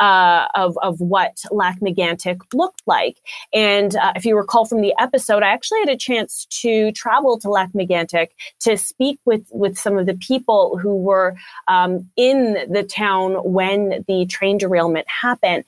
uh, 0.00 0.46
of 0.54 0.78
of 0.78 0.98
what 0.98 1.44
Lac-Mégantic 1.50 2.40
looked 2.54 2.80
like. 2.86 3.18
And 3.52 3.94
uh, 3.96 4.14
if 4.16 4.24
you 4.24 4.34
recall 4.34 4.64
from 4.64 4.80
the 4.80 4.94
episode, 4.98 5.42
I 5.42 5.48
actually 5.48 5.80
had 5.80 5.90
a 5.90 5.96
chance 5.98 6.46
to 6.62 6.90
travel 6.92 7.38
to 7.40 7.50
Lac-Mégantic 7.50 8.28
to 8.60 8.78
speak 8.78 9.20
with 9.26 9.46
with 9.50 9.76
some 9.76 9.98
of 9.98 10.06
the 10.06 10.14
people 10.14 10.78
who 10.78 10.96
were 10.96 11.36
um, 11.68 12.08
in 12.16 12.56
the 12.70 12.82
town 12.82 13.34
when 13.44 14.06
the 14.08 14.24
train 14.24 14.56
derailment 14.56 15.06
happened. 15.06 15.64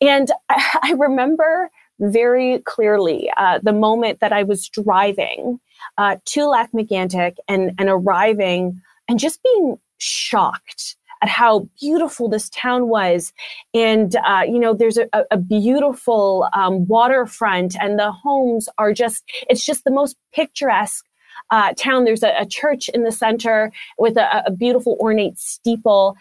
And 0.00 0.32
I, 0.48 0.78
I 0.84 0.92
remember 0.92 1.70
very 2.00 2.60
clearly 2.60 3.30
uh, 3.36 3.58
the 3.62 3.74
moment 3.74 4.20
that 4.20 4.32
I 4.32 4.42
was 4.42 4.70
driving 4.70 5.60
uh, 5.98 6.16
to 6.24 6.46
Lac-Mégantic 6.46 7.36
and 7.46 7.72
and 7.78 7.90
arriving 7.90 8.80
and 9.12 9.20
just 9.20 9.42
being 9.42 9.76
shocked 9.98 10.96
at 11.20 11.28
how 11.28 11.68
beautiful 11.78 12.30
this 12.30 12.48
town 12.48 12.88
was. 12.88 13.34
And, 13.74 14.16
uh, 14.16 14.44
you 14.46 14.58
know, 14.58 14.72
there's 14.72 14.96
a, 14.96 15.06
a 15.30 15.36
beautiful 15.36 16.48
um, 16.54 16.86
waterfront, 16.86 17.76
and 17.78 17.98
the 17.98 18.10
homes 18.10 18.70
are 18.78 18.94
just, 18.94 19.22
it's 19.50 19.66
just 19.66 19.84
the 19.84 19.90
most 19.90 20.16
picturesque. 20.34 21.04
Uh, 21.50 21.74
town. 21.76 22.04
There's 22.04 22.22
a, 22.22 22.32
a, 22.38 22.46
church 22.46 22.88
in 22.88 23.02
the 23.02 23.12
center 23.12 23.72
with 23.98 24.16
a, 24.16 24.44
a 24.46 24.50
beautiful 24.50 24.96
ornate 25.00 25.38
steeple. 25.38 26.16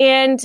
And 0.00 0.42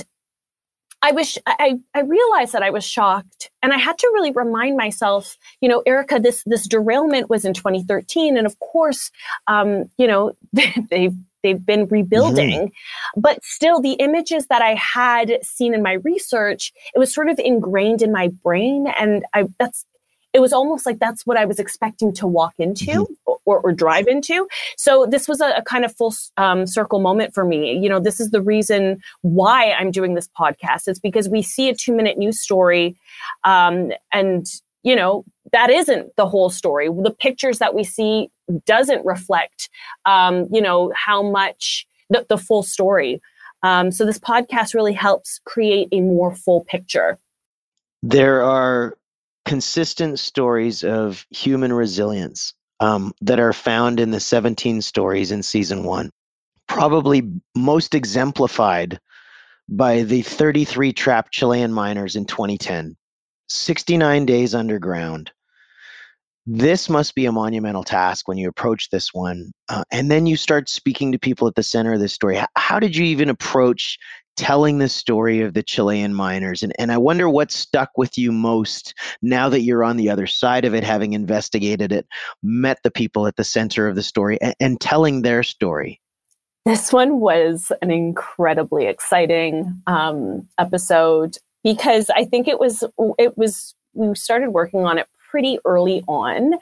I 1.00 1.12
was 1.12 1.38
I, 1.46 1.78
I 1.94 2.00
realized 2.00 2.52
that 2.52 2.62
I 2.62 2.70
was 2.70 2.84
shocked 2.84 3.50
and 3.62 3.72
I 3.72 3.78
had 3.78 3.96
to 3.98 4.10
really 4.12 4.32
remind 4.32 4.76
myself, 4.76 5.36
you 5.60 5.68
know, 5.68 5.82
Erica, 5.86 6.18
this 6.18 6.42
this 6.44 6.66
derailment 6.66 7.30
was 7.30 7.44
in 7.44 7.54
2013. 7.54 8.36
And 8.36 8.46
of 8.46 8.58
course, 8.58 9.10
um, 9.46 9.84
you 9.96 10.06
know, 10.06 10.32
they've 10.90 11.16
they've 11.48 11.64
been 11.64 11.86
rebuilding. 11.86 12.50
Mm-hmm. 12.68 13.20
But 13.20 13.42
still, 13.44 13.80
the 13.80 13.92
images 13.94 14.46
that 14.46 14.62
I 14.62 14.74
had 14.74 15.38
seen 15.42 15.74
in 15.74 15.82
my 15.82 15.94
research, 15.94 16.72
it 16.94 16.98
was 16.98 17.12
sort 17.12 17.28
of 17.28 17.38
ingrained 17.38 18.02
in 18.02 18.12
my 18.12 18.28
brain. 18.42 18.86
And 18.98 19.24
I, 19.34 19.46
that's, 19.58 19.84
it 20.34 20.40
was 20.40 20.52
almost 20.52 20.84
like 20.84 20.98
that's 20.98 21.24
what 21.24 21.38
I 21.38 21.46
was 21.46 21.58
expecting 21.58 22.12
to 22.14 22.26
walk 22.26 22.52
into 22.58 22.84
mm-hmm. 22.84 23.32
or, 23.46 23.60
or, 23.60 23.72
drive 23.72 24.06
into. 24.06 24.46
So 24.76 25.06
this 25.06 25.26
was 25.26 25.40
a, 25.40 25.54
a 25.56 25.62
kind 25.62 25.84
of 25.86 25.96
full 25.96 26.14
um, 26.36 26.66
circle 26.66 27.00
moment 27.00 27.32
for 27.32 27.44
me. 27.44 27.78
You 27.78 27.88
know, 27.88 27.98
this 27.98 28.20
is 28.20 28.30
the 28.30 28.42
reason 28.42 29.00
why 29.22 29.72
I'm 29.72 29.90
doing 29.90 30.14
this 30.14 30.28
podcast. 30.38 30.86
It's 30.86 30.98
because 30.98 31.30
we 31.30 31.40
see 31.40 31.70
a 31.70 31.74
two 31.74 31.94
minute 31.94 32.18
news 32.18 32.40
story, 32.40 32.96
um, 33.44 33.90
and 34.12 34.46
you 34.82 34.94
know 34.94 35.24
that 35.52 35.70
isn't 35.70 36.14
the 36.16 36.26
whole 36.26 36.50
story. 36.50 36.88
The 36.88 37.14
pictures 37.18 37.58
that 37.58 37.74
we 37.74 37.82
see 37.82 38.28
doesn't 38.64 39.04
reflect, 39.04 39.68
um, 40.06 40.48
you 40.52 40.60
know, 40.60 40.92
how 40.94 41.22
much 41.22 41.86
the, 42.10 42.26
the 42.28 42.38
full 42.38 42.62
story. 42.62 43.20
Um, 43.62 43.90
so 43.90 44.04
this 44.06 44.18
podcast 44.18 44.74
really 44.74 44.92
helps 44.92 45.40
create 45.44 45.88
a 45.92 46.00
more 46.00 46.34
full 46.34 46.64
picture. 46.64 47.18
There 48.02 48.42
are 48.42 48.96
consistent 49.44 50.18
stories 50.18 50.84
of 50.84 51.26
human 51.30 51.72
resilience 51.72 52.54
um, 52.80 53.12
that 53.20 53.40
are 53.40 53.52
found 53.52 53.98
in 53.98 54.10
the 54.10 54.20
17 54.20 54.82
stories 54.82 55.32
in 55.32 55.42
season 55.42 55.84
one. 55.84 56.10
Probably 56.68 57.22
most 57.56 57.94
exemplified 57.94 59.00
by 59.68 60.02
the 60.02 60.22
33 60.22 60.92
trapped 60.92 61.32
Chilean 61.32 61.72
miners 61.72 62.14
in 62.14 62.24
2010. 62.24 62.96
69 63.48 64.26
days 64.26 64.54
underground, 64.54 65.32
this 66.50 66.88
must 66.88 67.14
be 67.14 67.26
a 67.26 67.32
monumental 67.32 67.84
task 67.84 68.26
when 68.26 68.38
you 68.38 68.48
approach 68.48 68.88
this 68.88 69.12
one. 69.12 69.52
Uh, 69.68 69.84
and 69.92 70.10
then 70.10 70.24
you 70.24 70.34
start 70.34 70.66
speaking 70.70 71.12
to 71.12 71.18
people 71.18 71.46
at 71.46 71.54
the 71.56 71.62
center 71.62 71.92
of 71.92 72.00
this 72.00 72.14
story. 72.14 72.40
How, 72.56 72.80
did 72.80 72.96
you 72.96 73.04
even 73.04 73.28
approach 73.28 73.98
telling 74.38 74.78
the 74.78 74.88
story 74.88 75.42
of 75.42 75.52
the 75.52 75.62
Chilean 75.62 76.14
miners? 76.14 76.62
And, 76.62 76.72
and 76.78 76.90
I 76.90 76.96
wonder 76.96 77.28
what 77.28 77.50
stuck 77.50 77.90
with 77.98 78.16
you 78.16 78.32
most 78.32 78.94
now 79.20 79.50
that 79.50 79.60
you're 79.60 79.84
on 79.84 79.98
the 79.98 80.08
other 80.08 80.26
side 80.26 80.64
of 80.64 80.74
it, 80.74 80.84
having 80.84 81.12
investigated 81.12 81.92
it, 81.92 82.06
met 82.42 82.78
the 82.82 82.90
people 82.90 83.26
at 83.26 83.36
the 83.36 83.44
center 83.44 83.86
of 83.86 83.94
the 83.94 84.02
story, 84.02 84.40
and, 84.40 84.54
and 84.58 84.80
telling 84.80 85.20
their 85.20 85.42
story. 85.42 86.00
This 86.64 86.94
one 86.94 87.20
was 87.20 87.70
an 87.82 87.90
incredibly 87.90 88.86
exciting 88.86 89.82
um, 89.86 90.48
episode 90.58 91.36
because 91.62 92.08
I 92.08 92.24
think 92.24 92.48
it 92.48 92.58
was 92.58 92.84
it 93.18 93.36
was 93.36 93.74
we 93.92 94.14
started 94.14 94.50
working 94.50 94.86
on 94.86 94.96
it 94.96 95.08
pretty 95.30 95.58
early 95.64 96.02
on. 96.08 96.54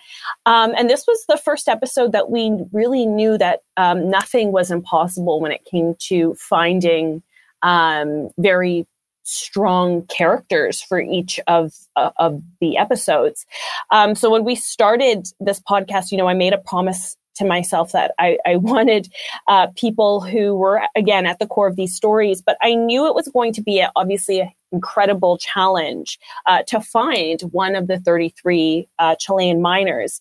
Um, 0.45 0.75
and 0.77 0.91
this 0.91 1.05
was 1.07 1.25
the 1.29 1.37
first 1.37 1.69
episode 1.69 2.13
that 2.13 2.31
we 2.31 2.65
really 2.73 3.07
knew 3.07 3.39
that 3.39 3.61
um, 3.77 4.11
nothing 4.11 4.53
was 4.53 4.71
impossible 4.71 5.41
when 5.41 5.53
it 5.53 5.65
came 5.65 5.95
to 6.09 6.35
finding 6.35 7.23
um, 7.63 8.31
very 8.39 8.87
strong 9.23 10.03
characters 10.07 10.81
for 10.81 11.01
each 11.01 11.41
of 11.49 11.73
uh, 11.97 12.11
of 12.17 12.41
the 12.61 12.77
episodes. 12.77 13.45
Um, 13.91 14.15
so 14.15 14.31
when 14.31 14.45
we 14.45 14.55
started 14.55 15.27
this 15.41 15.61
podcast, 15.61 16.13
you 16.13 16.19
know, 16.19 16.29
I 16.29 16.35
made 16.35 16.53
a 16.53 16.59
promise 16.59 17.17
to 17.37 17.45
myself 17.45 17.93
that 17.93 18.13
I, 18.19 18.39
I 18.47 18.57
wanted 18.57 19.09
uh, 19.49 19.69
people 19.77 20.21
who 20.21 20.55
were 20.55 20.83
again 20.95 21.27
at 21.27 21.39
the 21.39 21.47
core 21.47 21.67
of 21.67 21.77
these 21.77 21.95
stories, 21.95 22.41
but 22.41 22.57
I 22.63 22.75
knew 22.75 23.07
it 23.07 23.15
was 23.15 23.29
going 23.29 23.53
to 23.55 23.63
be 23.63 23.81
a, 23.81 23.91
obviously 23.97 24.41
an 24.41 24.51
incredible 24.73 25.39
challenge 25.39 26.19
uh, 26.47 26.63
to 26.65 26.81
find 26.81 27.41
one 27.53 27.75
of 27.75 27.87
the 27.87 27.99
33 27.99 28.89
uh, 28.99 29.15
Chilean 29.17 29.61
miners. 29.61 30.21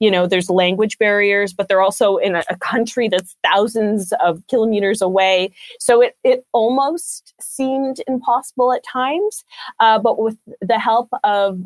You 0.00 0.10
know, 0.10 0.26
there's 0.26 0.50
language 0.50 0.98
barriers, 0.98 1.52
but 1.52 1.68
they're 1.68 1.80
also 1.80 2.16
in 2.16 2.34
a, 2.34 2.42
a 2.50 2.56
country 2.56 3.08
that's 3.08 3.36
thousands 3.44 4.12
of 4.24 4.42
kilometers 4.48 5.00
away. 5.00 5.52
So 5.78 6.00
it, 6.00 6.16
it 6.24 6.44
almost 6.52 7.34
seemed 7.40 8.02
impossible 8.08 8.72
at 8.72 8.82
times. 8.84 9.44
Uh, 9.78 10.00
but 10.00 10.18
with 10.18 10.36
the 10.60 10.80
help 10.80 11.08
of 11.22 11.62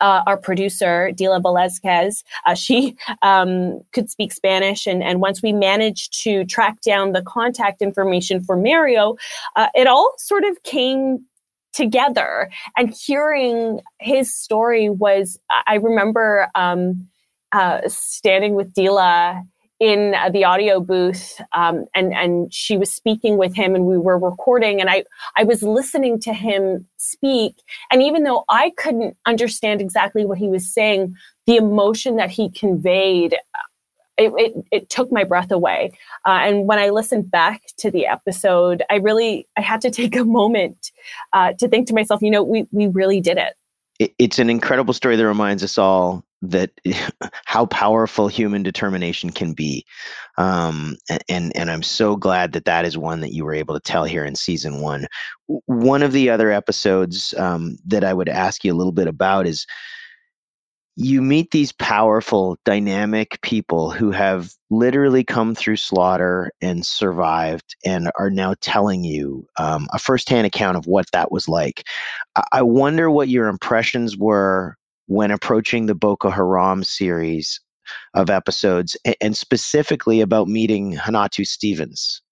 uh, 0.00 0.22
our 0.26 0.36
producer, 0.36 1.10
Dila 1.14 1.42
Velazquez, 1.42 2.24
uh, 2.46 2.54
she 2.54 2.96
um, 3.22 3.80
could 3.92 4.10
speak 4.10 4.32
Spanish. 4.32 4.86
And, 4.86 5.02
and 5.02 5.20
once 5.20 5.42
we 5.42 5.52
managed 5.52 6.22
to 6.24 6.44
track 6.44 6.80
down 6.82 7.12
the 7.12 7.22
contact 7.22 7.82
information 7.82 8.42
for 8.42 8.56
Mario, 8.56 9.16
uh, 9.56 9.68
it 9.74 9.86
all 9.86 10.12
sort 10.18 10.44
of 10.44 10.62
came 10.62 11.24
together. 11.76 12.50
And 12.76 12.90
hearing 12.90 13.80
his 14.00 14.34
story 14.34 14.88
was, 14.88 15.38
I 15.66 15.74
remember 15.76 16.48
um, 16.54 17.08
uh, 17.52 17.82
standing 17.86 18.54
with 18.54 18.72
Dila 18.72 19.42
in 19.78 20.14
uh, 20.14 20.30
the 20.30 20.44
audio 20.44 20.80
booth 20.80 21.38
um, 21.52 21.84
and 21.94 22.14
and 22.14 22.52
she 22.52 22.78
was 22.78 22.90
speaking 22.90 23.36
with 23.36 23.54
him 23.54 23.74
and 23.74 23.84
we 23.84 23.98
were 23.98 24.18
recording 24.18 24.80
and 24.80 24.88
I 24.88 25.04
I 25.36 25.44
was 25.44 25.62
listening 25.62 26.18
to 26.20 26.32
him 26.32 26.86
speak 26.96 27.56
and 27.92 28.02
even 28.02 28.24
though 28.24 28.44
I 28.48 28.72
couldn't 28.78 29.18
understand 29.26 29.82
exactly 29.82 30.24
what 30.24 30.38
he 30.38 30.48
was 30.48 30.72
saying 30.72 31.14
the 31.46 31.56
emotion 31.56 32.16
that 32.16 32.30
he 32.30 32.50
conveyed 32.50 33.36
it, 34.18 34.32
it, 34.36 34.64
it 34.72 34.90
took 34.90 35.12
my 35.12 35.24
breath 35.24 35.50
away. 35.50 35.92
Uh, 36.26 36.40
and 36.42 36.66
when 36.66 36.78
I 36.78 36.90
listened 36.90 37.30
back 37.30 37.62
to 37.78 37.90
the 37.90 38.06
episode 38.06 38.82
I 38.90 38.96
really 38.96 39.46
I 39.56 39.60
had 39.60 39.80
to 39.82 39.90
take 39.90 40.16
a 40.16 40.24
moment 40.24 40.92
uh, 41.32 41.52
to 41.54 41.68
think 41.68 41.88
to 41.88 41.94
myself 41.94 42.22
you 42.22 42.30
know 42.30 42.42
we 42.42 42.66
we 42.70 42.86
really 42.88 43.20
did 43.20 43.38
it. 43.38 43.54
It's 44.18 44.38
an 44.38 44.50
incredible 44.50 44.92
story 44.92 45.16
that 45.16 45.26
reminds 45.26 45.64
us 45.64 45.78
all 45.78 46.22
that 46.42 46.70
how 47.46 47.66
powerful 47.66 48.28
human 48.28 48.62
determination 48.62 49.30
can 49.30 49.54
be. 49.54 49.84
Um, 50.38 50.96
and 51.28 51.56
and 51.56 51.70
i'm 51.70 51.82
so 51.82 52.14
glad 52.14 52.52
that 52.52 52.66
that 52.66 52.84
is 52.84 52.98
one 52.98 53.20
that 53.20 53.32
you 53.32 53.44
were 53.44 53.54
able 53.54 53.74
to 53.74 53.80
tell 53.80 54.04
here 54.04 54.24
in 54.24 54.36
season 54.36 54.80
one. 54.80 55.06
One 55.46 56.02
of 56.02 56.12
the 56.12 56.28
other 56.28 56.50
episodes 56.50 57.32
um, 57.38 57.78
that 57.86 58.04
i 58.04 58.12
would 58.12 58.28
ask 58.28 58.64
you 58.64 58.72
a 58.72 58.76
little 58.76 58.92
bit 58.92 59.08
about 59.08 59.46
is 59.46 59.66
you 60.96 61.20
meet 61.20 61.50
these 61.50 61.72
powerful, 61.72 62.58
dynamic 62.64 63.38
people 63.42 63.90
who 63.90 64.10
have 64.10 64.52
literally 64.70 65.22
come 65.22 65.54
through 65.54 65.76
slaughter 65.76 66.50
and 66.62 66.86
survived 66.86 67.76
and 67.84 68.10
are 68.18 68.30
now 68.30 68.54
telling 68.62 69.04
you 69.04 69.46
um, 69.58 69.86
a 69.92 69.98
firsthand 69.98 70.46
account 70.46 70.78
of 70.78 70.86
what 70.86 71.06
that 71.12 71.30
was 71.30 71.48
like. 71.48 71.84
I 72.50 72.62
wonder 72.62 73.10
what 73.10 73.28
your 73.28 73.48
impressions 73.48 74.16
were 74.16 74.76
when 75.06 75.30
approaching 75.30 75.84
the 75.84 75.94
Boko 75.94 76.30
Haram 76.30 76.82
series 76.82 77.60
of 78.14 78.30
episodes 78.30 78.96
and 79.20 79.36
specifically 79.36 80.22
about 80.22 80.48
meeting 80.48 80.94
Hanatu 80.94 81.46
Stevens. 81.46 82.22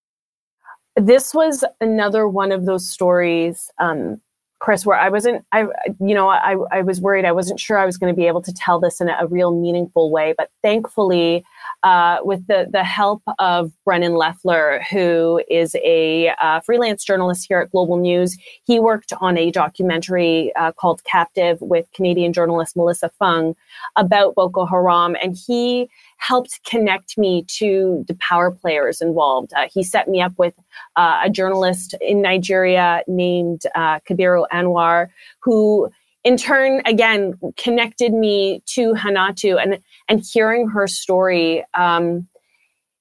This 0.96 1.34
was 1.34 1.64
another 1.82 2.26
one 2.26 2.50
of 2.50 2.64
those 2.64 2.90
stories 2.90 3.70
um, 3.78 4.20
Chris, 4.64 4.86
where 4.86 4.98
I 4.98 5.10
wasn't, 5.10 5.44
I, 5.52 5.66
you 6.00 6.14
know, 6.14 6.30
I, 6.30 6.56
I 6.72 6.80
was 6.80 6.98
worried. 6.98 7.26
I 7.26 7.32
wasn't 7.32 7.60
sure 7.60 7.76
I 7.76 7.84
was 7.84 7.98
going 7.98 8.10
to 8.10 8.16
be 8.16 8.26
able 8.26 8.40
to 8.40 8.50
tell 8.50 8.80
this 8.80 8.98
in 8.98 9.10
a, 9.10 9.26
real 9.26 9.54
meaningful 9.60 10.10
way. 10.10 10.32
But 10.38 10.48
thankfully, 10.62 11.44
uh, 11.82 12.20
with 12.22 12.46
the 12.46 12.66
the 12.72 12.82
help 12.82 13.22
of 13.38 13.72
Brennan 13.84 14.14
Leffler, 14.14 14.80
who 14.90 15.42
is 15.50 15.76
a 15.84 16.30
uh, 16.40 16.60
freelance 16.60 17.04
journalist 17.04 17.44
here 17.46 17.58
at 17.58 17.72
Global 17.72 17.98
News, 17.98 18.38
he 18.64 18.80
worked 18.80 19.12
on 19.20 19.36
a 19.36 19.50
documentary 19.50 20.50
uh, 20.56 20.72
called 20.72 21.04
"Captive" 21.04 21.60
with 21.60 21.86
Canadian 21.92 22.32
journalist 22.32 22.74
Melissa 22.74 23.10
Fung 23.18 23.54
about 23.96 24.34
Boko 24.34 24.64
Haram, 24.64 25.14
and 25.22 25.36
he 25.46 25.90
helped 26.18 26.60
connect 26.64 27.18
me 27.18 27.44
to 27.58 28.04
the 28.08 28.14
power 28.14 28.50
players 28.50 29.00
involved. 29.00 29.52
Uh, 29.56 29.68
he 29.72 29.82
set 29.82 30.08
me 30.08 30.20
up 30.20 30.32
with 30.38 30.54
uh, 30.96 31.20
a 31.24 31.30
journalist 31.30 31.94
in 32.00 32.22
Nigeria 32.22 33.02
named 33.06 33.62
uh, 33.74 34.00
Kabiru 34.00 34.46
Anwar, 34.52 35.08
who 35.40 35.90
in 36.24 36.36
turn 36.36 36.80
again 36.86 37.34
connected 37.56 38.12
me 38.12 38.62
to 38.66 38.94
Hanatu 38.94 39.62
and 39.62 39.78
and 40.08 40.24
hearing 40.32 40.68
her 40.68 40.86
story. 40.86 41.64
Um, 41.74 42.26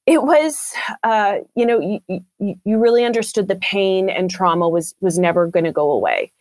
it 0.06 0.22
was, 0.24 0.74
uh, 1.04 1.38
you 1.56 1.66
know, 1.66 1.80
you, 1.80 2.00
you, 2.40 2.56
you, 2.66 2.78
really 2.78 3.06
understood 3.06 3.48
the 3.48 3.56
pain 3.56 4.10
and 4.10 4.30
trauma 4.30 4.68
was 4.68 4.94
was 5.00 5.18
never 5.18 5.48
going 5.48 5.64
to 5.64 5.72
go 5.72 5.92
away, 5.92 6.34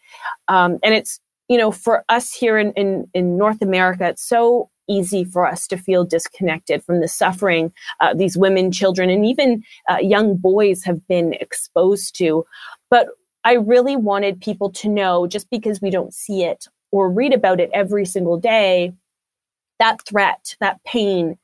um, 0.48 0.78
and 0.82 0.94
it's 0.94 1.20
you 1.48 1.56
know 1.56 1.70
for 1.70 2.04
us 2.08 2.32
here 2.32 2.58
in, 2.58 2.72
in 2.72 3.06
in 3.14 3.36
North 3.36 3.62
America, 3.62 4.08
it's 4.08 4.26
so 4.26 4.68
easy 4.88 5.24
for 5.24 5.46
us 5.46 5.66
to 5.68 5.76
feel 5.76 6.04
disconnected 6.04 6.84
from 6.84 7.00
the 7.00 7.08
suffering 7.08 7.72
uh, 8.00 8.14
these 8.14 8.36
women, 8.36 8.72
children, 8.72 9.10
and 9.10 9.24
even 9.24 9.62
uh, 9.88 9.98
young 10.00 10.36
boys 10.36 10.84
have 10.84 11.06
been 11.08 11.34
exposed 11.34 12.16
to. 12.16 12.44
But 12.90 13.08
I 13.44 13.54
really 13.54 13.96
wanted 13.96 14.40
people 14.40 14.70
to 14.72 14.88
know 14.88 15.26
just 15.26 15.50
because 15.50 15.80
we 15.80 15.90
don't 15.90 16.14
see 16.14 16.44
it 16.44 16.66
or 16.90 17.10
read 17.10 17.32
about 17.32 17.60
it 17.60 17.70
every 17.72 18.04
single 18.04 18.38
day, 18.38 18.92
that 19.78 20.04
threat, 20.06 20.56
that 20.60 20.82
pain, 20.84 21.38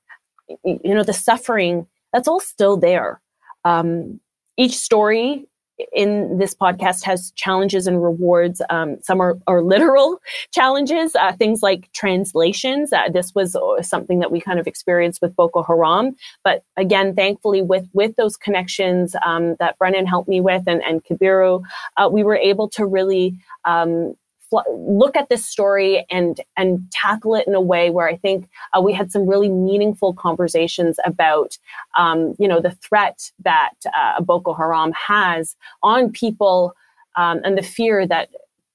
you 0.65 0.95
know, 0.95 1.03
the 1.03 1.12
suffering, 1.12 1.87
that's 2.12 2.29
all 2.29 2.41
still 2.41 2.77
there. 2.77 3.21
Um, 3.65 4.21
each 4.57 4.77
story 4.77 5.47
in 5.93 6.38
this 6.38 6.55
podcast 6.55 7.05
has 7.05 7.31
challenges 7.33 7.87
and 7.87 8.03
rewards. 8.03 8.61
Um, 8.71 8.97
some 9.03 9.21
are, 9.21 9.38
are 9.47 9.62
literal 9.62 10.21
challenges, 10.53 11.14
uh, 11.14 11.33
things 11.33 11.62
like 11.62 11.91
translations. 11.93 12.93
Uh, 12.93 13.09
this 13.12 13.35
was 13.35 13.55
uh, 13.55 13.83
something 13.83 14.19
that 14.21 14.33
we 14.33 14.41
kind 14.41 14.59
of 14.59 14.67
experienced 14.67 15.23
with 15.23 15.37
Boko 15.37 15.62
Haram. 15.62 16.14
But 16.45 16.64
again, 16.77 17.14
thankfully, 17.14 17.62
with 17.62 17.88
with 17.93 18.17
those 18.17 18.37
connections 18.37 19.14
um, 19.25 19.57
that 19.59 19.79
Brennan 19.79 20.07
helped 20.07 20.29
me 20.29 20.41
with 20.41 20.64
and, 20.67 20.83
and 20.83 21.05
Kabiru, 21.05 21.62
uh, 21.97 22.09
we 22.11 22.23
were 22.23 22.37
able 22.37 22.69
to 22.71 22.87
really 22.87 23.37
um, 23.64 24.14
look 24.51 25.17
at 25.17 25.29
this 25.29 25.45
story 25.47 26.07
and 26.11 26.41
and 26.57 26.91
tackle 26.91 27.35
it 27.35 27.47
in 27.47 27.55
a 27.55 27.61
way 27.61 27.91
where 27.91 28.09
I 28.09 28.17
think 28.17 28.49
uh, 28.73 28.81
we 28.81 28.93
had 28.93 29.13
some 29.13 29.27
really 29.27 29.49
meaningful 29.49 30.15
conversations 30.15 30.99
about 31.05 31.59
um, 31.97 32.35
you 32.39 32.49
know 32.49 32.61
the 32.61 32.73
threat 32.73 33.31
that 33.45 33.75
uh, 33.97 34.21
Boko 34.21 34.55
Haram 34.55 34.93
has 34.93 35.57
on 35.83 36.11
people 36.11 36.75
um, 37.17 37.41
and 37.45 37.59
the 37.59 37.63
fear 37.63 38.07
that 38.07 38.31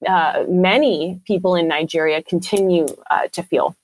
uh, 0.07 0.43
many 0.47 1.21
people 1.25 1.55
in 1.55 1.67
Nigeria 1.67 2.21
continue 2.21 2.85
uh, 3.09 3.27
to 3.31 3.41
feel. 3.43 3.75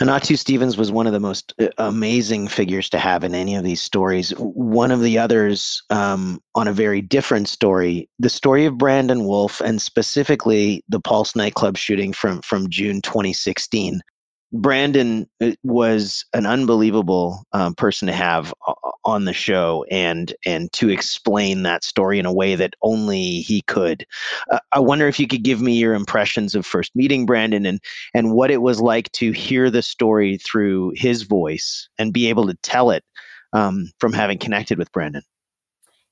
Hanatu 0.00 0.38
Stevens 0.38 0.78
was 0.78 0.90
one 0.90 1.06
of 1.06 1.12
the 1.12 1.20
most 1.20 1.52
uh, 1.60 1.68
amazing 1.76 2.48
figures 2.48 2.88
to 2.90 2.98
have 2.98 3.24
in 3.24 3.34
any 3.34 3.56
of 3.56 3.62
these 3.62 3.82
stories. 3.82 4.30
One 4.38 4.90
of 4.90 5.02
the 5.02 5.18
others, 5.18 5.82
um, 5.90 6.40
on 6.54 6.66
a 6.66 6.72
very 6.72 7.02
different 7.02 7.48
story, 7.48 8.08
the 8.18 8.30
story 8.30 8.64
of 8.64 8.78
Brandon 8.78 9.26
Wolf, 9.26 9.60
and 9.60 9.82
specifically 9.82 10.82
the 10.88 11.00
Pulse 11.00 11.36
nightclub 11.36 11.76
shooting 11.76 12.14
from 12.14 12.40
from 12.40 12.70
June 12.70 13.02
2016. 13.02 14.00
Brandon 14.52 15.26
uh, 15.40 15.52
was 15.62 16.24
an 16.34 16.44
unbelievable 16.46 17.44
um, 17.52 17.74
person 17.74 18.06
to 18.06 18.12
have 18.12 18.52
on 19.04 19.24
the 19.24 19.32
show 19.32 19.84
and 19.90 20.34
and 20.44 20.70
to 20.72 20.90
explain 20.90 21.62
that 21.62 21.82
story 21.82 22.18
in 22.18 22.26
a 22.26 22.32
way 22.32 22.54
that 22.54 22.74
only 22.82 23.40
he 23.40 23.62
could. 23.62 24.06
Uh, 24.50 24.58
I 24.70 24.78
wonder 24.78 25.08
if 25.08 25.18
you 25.18 25.26
could 25.26 25.42
give 25.42 25.60
me 25.60 25.72
your 25.74 25.94
impressions 25.94 26.54
of 26.54 26.66
first 26.66 26.94
meeting 26.94 27.24
Brandon 27.24 27.64
and 27.64 27.80
and 28.14 28.32
what 28.32 28.50
it 28.50 28.62
was 28.62 28.80
like 28.80 29.10
to 29.12 29.32
hear 29.32 29.70
the 29.70 29.82
story 29.82 30.38
through 30.38 30.92
his 30.96 31.22
voice 31.22 31.88
and 31.98 32.12
be 32.12 32.28
able 32.28 32.46
to 32.46 32.54
tell 32.62 32.90
it 32.90 33.04
um, 33.54 33.90
from 33.98 34.12
having 34.12 34.38
connected 34.38 34.78
with 34.78 34.92
Brandon. 34.92 35.22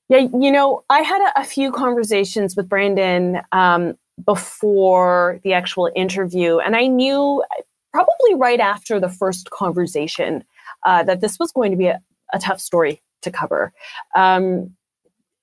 Yeah, 0.09 0.27
you 0.33 0.51
know, 0.51 0.83
I 0.89 0.99
had 1.01 1.21
a, 1.21 1.41
a 1.41 1.43
few 1.45 1.71
conversations 1.71 2.55
with 2.57 2.67
Brandon 2.67 3.41
um, 3.53 3.97
before 4.25 5.39
the 5.43 5.53
actual 5.53 5.89
interview, 5.95 6.57
and 6.57 6.75
I 6.75 6.87
knew 6.87 7.41
probably 7.91 8.35
right 8.35 8.59
after 8.59 8.99
the 8.99 9.09
first 9.09 9.49
conversation 9.49 10.43
uh, 10.85 11.03
that 11.03 11.21
this 11.21 11.37
was 11.39 11.51
going 11.51 11.71
to 11.71 11.77
be 11.77 11.87
a, 11.87 12.01
a 12.33 12.39
tough 12.39 12.59
story 12.59 13.01
to 13.21 13.31
cover. 13.31 13.73
Um, 14.15 14.75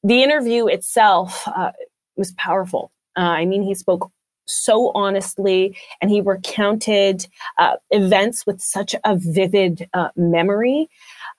the 0.03 0.23
interview 0.23 0.67
itself 0.67 1.47
uh, 1.49 1.73
was 2.17 2.33
powerful. 2.33 2.93
Uh, 3.17 3.21
I 3.21 3.45
mean, 3.45 3.63
he 3.63 3.75
spoke 3.75 4.11
so 4.49 4.91
honestly 4.95 5.77
and 6.01 6.11
he 6.11 6.21
recounted 6.21 7.27
uh, 7.59 7.77
events 7.91 8.47
with 8.47 8.61
such 8.61 8.95
a 9.05 9.17
vivid 9.17 9.89
uh, 9.95 10.09
memory. 10.17 10.89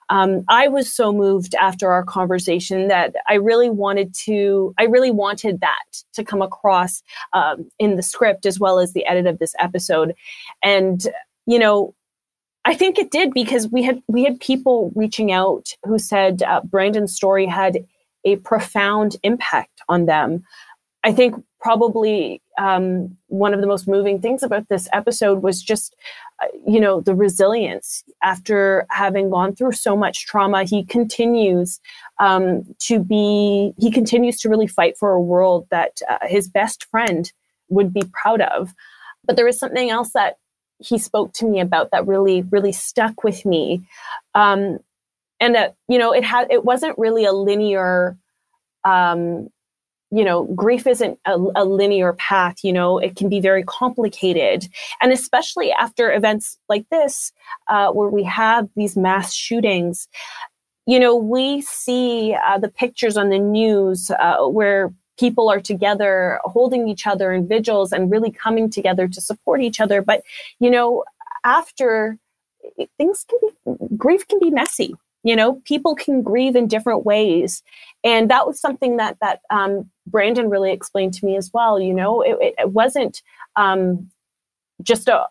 Um, 0.08 0.42
I 0.48 0.66
was 0.68 0.92
so 0.92 1.12
moved 1.12 1.54
after 1.54 1.92
our 1.92 2.04
conversation 2.04 2.88
that 2.88 3.14
I 3.28 3.34
really 3.34 3.70
wanted 3.70 4.12
to, 4.24 4.74
I 4.76 4.84
really 4.84 5.12
wanted 5.12 5.60
that 5.60 6.02
to 6.14 6.24
come 6.24 6.42
across 6.42 7.02
um, 7.32 7.70
in 7.78 7.96
the 7.96 8.02
script 8.02 8.44
as 8.44 8.58
well 8.58 8.80
as 8.80 8.92
the 8.92 9.06
edit 9.06 9.26
of 9.26 9.38
this 9.38 9.54
episode. 9.60 10.14
And, 10.62 11.06
you 11.46 11.58
know, 11.58 11.94
I 12.64 12.74
think 12.74 12.98
it 12.98 13.10
did 13.10 13.32
because 13.32 13.68
we 13.68 13.82
had 13.82 14.02
we 14.06 14.24
had 14.24 14.38
people 14.38 14.92
reaching 14.94 15.32
out 15.32 15.68
who 15.84 15.98
said 15.98 16.42
uh, 16.42 16.60
Brandon's 16.62 17.14
story 17.14 17.46
had 17.46 17.86
a 18.24 18.36
profound 18.36 19.16
impact 19.22 19.80
on 19.88 20.06
them. 20.06 20.42
I 21.02 21.12
think 21.12 21.36
probably 21.60 22.42
um, 22.60 23.16
one 23.28 23.54
of 23.54 23.62
the 23.62 23.66
most 23.66 23.88
moving 23.88 24.20
things 24.20 24.42
about 24.42 24.68
this 24.68 24.86
episode 24.92 25.42
was 25.42 25.62
just, 25.62 25.96
uh, 26.42 26.46
you 26.66 26.78
know, 26.78 27.00
the 27.00 27.14
resilience. 27.14 28.04
After 28.22 28.86
having 28.90 29.30
gone 29.30 29.54
through 29.54 29.72
so 29.72 29.96
much 29.96 30.26
trauma, 30.26 30.64
he 30.64 30.84
continues 30.84 31.80
um, 32.18 32.62
to 32.80 32.98
be, 33.00 33.72
he 33.78 33.90
continues 33.90 34.38
to 34.40 34.50
really 34.50 34.66
fight 34.66 34.98
for 34.98 35.12
a 35.12 35.22
world 35.22 35.66
that 35.70 36.02
uh, 36.08 36.18
his 36.26 36.48
best 36.48 36.84
friend 36.90 37.32
would 37.70 37.94
be 37.94 38.02
proud 38.12 38.42
of. 38.42 38.74
But 39.24 39.36
there 39.36 39.48
is 39.48 39.58
something 39.58 39.88
else 39.88 40.12
that 40.12 40.36
he 40.80 40.98
spoke 40.98 41.32
to 41.34 41.46
me 41.46 41.60
about 41.60 41.90
that 41.90 42.06
really 42.06 42.42
really 42.50 42.72
stuck 42.72 43.22
with 43.22 43.44
me 43.44 43.82
um, 44.34 44.78
and 45.38 45.54
that 45.54 45.74
you 45.88 45.98
know 45.98 46.10
it 46.12 46.24
had 46.24 46.50
it 46.50 46.64
wasn't 46.64 46.96
really 46.98 47.26
a 47.26 47.32
linear 47.32 48.16
um, 48.84 49.50
you 50.10 50.24
know 50.24 50.44
grief 50.54 50.86
isn't 50.86 51.18
a, 51.26 51.36
a, 51.56 51.64
linear 51.64 52.12
path 52.14 52.56
you 52.64 52.72
know 52.72 52.98
it 52.98 53.16
can 53.16 53.28
be 53.28 53.40
very 53.40 53.62
complicated. 53.64 54.68
And 55.00 55.12
especially 55.12 55.72
after 55.72 56.12
events 56.12 56.58
like 56.68 56.88
this 56.90 57.32
uh, 57.68 57.90
where 57.92 58.08
we 58.08 58.24
have 58.24 58.68
these 58.76 58.96
mass 58.96 59.32
shootings 59.34 60.08
you 60.86 60.98
know 60.98 61.14
we 61.14 61.62
see 61.62 62.34
uh, 62.46 62.58
the 62.58 62.68
pictures 62.68 63.16
on 63.16 63.28
the 63.28 63.38
news 63.38 64.10
uh, 64.10 64.46
where 64.46 64.92
people 65.18 65.50
are 65.50 65.60
together 65.60 66.40
holding 66.44 66.88
each 66.88 67.06
other 67.06 67.30
in 67.32 67.46
vigils 67.46 67.92
and 67.92 68.10
really 68.10 68.30
coming 68.30 68.70
together 68.70 69.06
to 69.06 69.20
support 69.20 69.60
each 69.60 69.78
other. 69.78 70.00
But 70.02 70.22
you 70.58 70.70
know 70.70 71.04
after 71.44 72.18
things 72.98 73.24
can 73.28 73.38
be 73.42 73.96
grief 73.96 74.26
can 74.28 74.38
be 74.38 74.50
messy 74.50 74.94
you 75.22 75.36
know 75.36 75.60
people 75.64 75.94
can 75.94 76.22
grieve 76.22 76.56
in 76.56 76.66
different 76.66 77.04
ways. 77.04 77.62
And 78.02 78.30
that 78.30 78.46
was 78.46 78.60
something 78.60 78.96
that 78.96 79.18
that 79.20 79.40
um, 79.50 79.90
brandon 80.06 80.48
really 80.48 80.72
explained 80.72 81.14
to 81.14 81.26
me 81.26 81.36
as 81.36 81.50
well 81.52 81.80
you 81.80 81.94
know 81.94 82.22
it, 82.22 82.54
it 82.58 82.70
wasn't 82.70 83.22
um, 83.56 84.10
just 84.82 85.08
a 85.08 85.26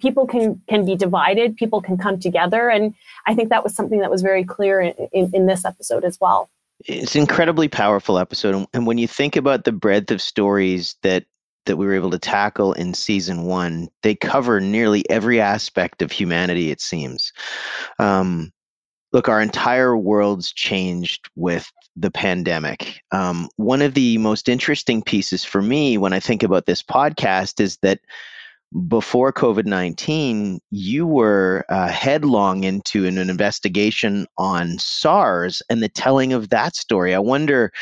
people 0.00 0.26
can 0.26 0.60
can 0.68 0.84
be 0.84 0.94
divided 0.94 1.56
people 1.56 1.80
can 1.80 1.96
come 1.96 2.18
together. 2.18 2.68
And 2.68 2.94
i 3.26 3.34
think 3.34 3.48
that 3.50 3.64
was 3.64 3.74
something 3.74 4.00
that 4.00 4.10
was 4.10 4.22
very 4.22 4.44
clear 4.44 4.80
in, 4.80 4.94
in, 5.12 5.30
in 5.34 5.46
this 5.46 5.64
episode 5.64 6.04
as 6.04 6.18
well. 6.20 6.50
It's 6.84 7.14
an 7.16 7.22
incredibly 7.22 7.68
powerful 7.68 8.18
episode. 8.18 8.66
And 8.72 8.86
when 8.86 8.98
you 8.98 9.08
think 9.08 9.34
about 9.34 9.64
the 9.64 9.72
breadth 9.72 10.10
of 10.10 10.22
stories 10.22 10.96
that 11.02 11.24
that 11.66 11.76
we 11.76 11.86
were 11.86 11.94
able 11.94 12.10
to 12.10 12.18
tackle 12.18 12.72
in 12.72 12.94
season 12.94 13.42
one 13.42 13.88
they 14.02 14.14
cover 14.14 14.58
nearly 14.58 15.08
every 15.10 15.40
aspect 15.40 16.02
of 16.02 16.10
humanity 16.10 16.70
it 16.70 16.80
seems. 16.80 17.32
Um, 17.98 18.52
look, 19.12 19.28
our 19.28 19.40
entire 19.40 19.96
world's 19.96 20.52
changed 20.52 21.28
with 21.36 21.70
the 21.96 22.10
pandemic. 22.10 23.00
Um, 23.10 23.48
one 23.56 23.82
of 23.82 23.94
the 23.94 24.18
most 24.18 24.48
interesting 24.48 25.02
pieces 25.02 25.44
for 25.44 25.62
me 25.62 25.98
when 25.98 26.12
I 26.12 26.20
think 26.20 26.42
about 26.42 26.66
this 26.66 26.82
podcast 26.82 27.60
is 27.60 27.78
that 27.78 28.00
before 28.86 29.32
COVID 29.32 29.64
19, 29.64 30.60
you 30.70 31.06
were 31.06 31.64
uh, 31.70 31.88
headlong 31.88 32.64
into 32.64 33.06
an, 33.06 33.16
an, 33.16 33.30
investigation 33.30 34.26
on 34.36 34.78
SARS 34.78 35.62
and 35.70 35.82
the 35.82 35.88
telling 35.88 36.34
of 36.34 36.50
that 36.50 36.76
story. 36.76 37.14
I 37.14 37.18
wonder, 37.18 37.72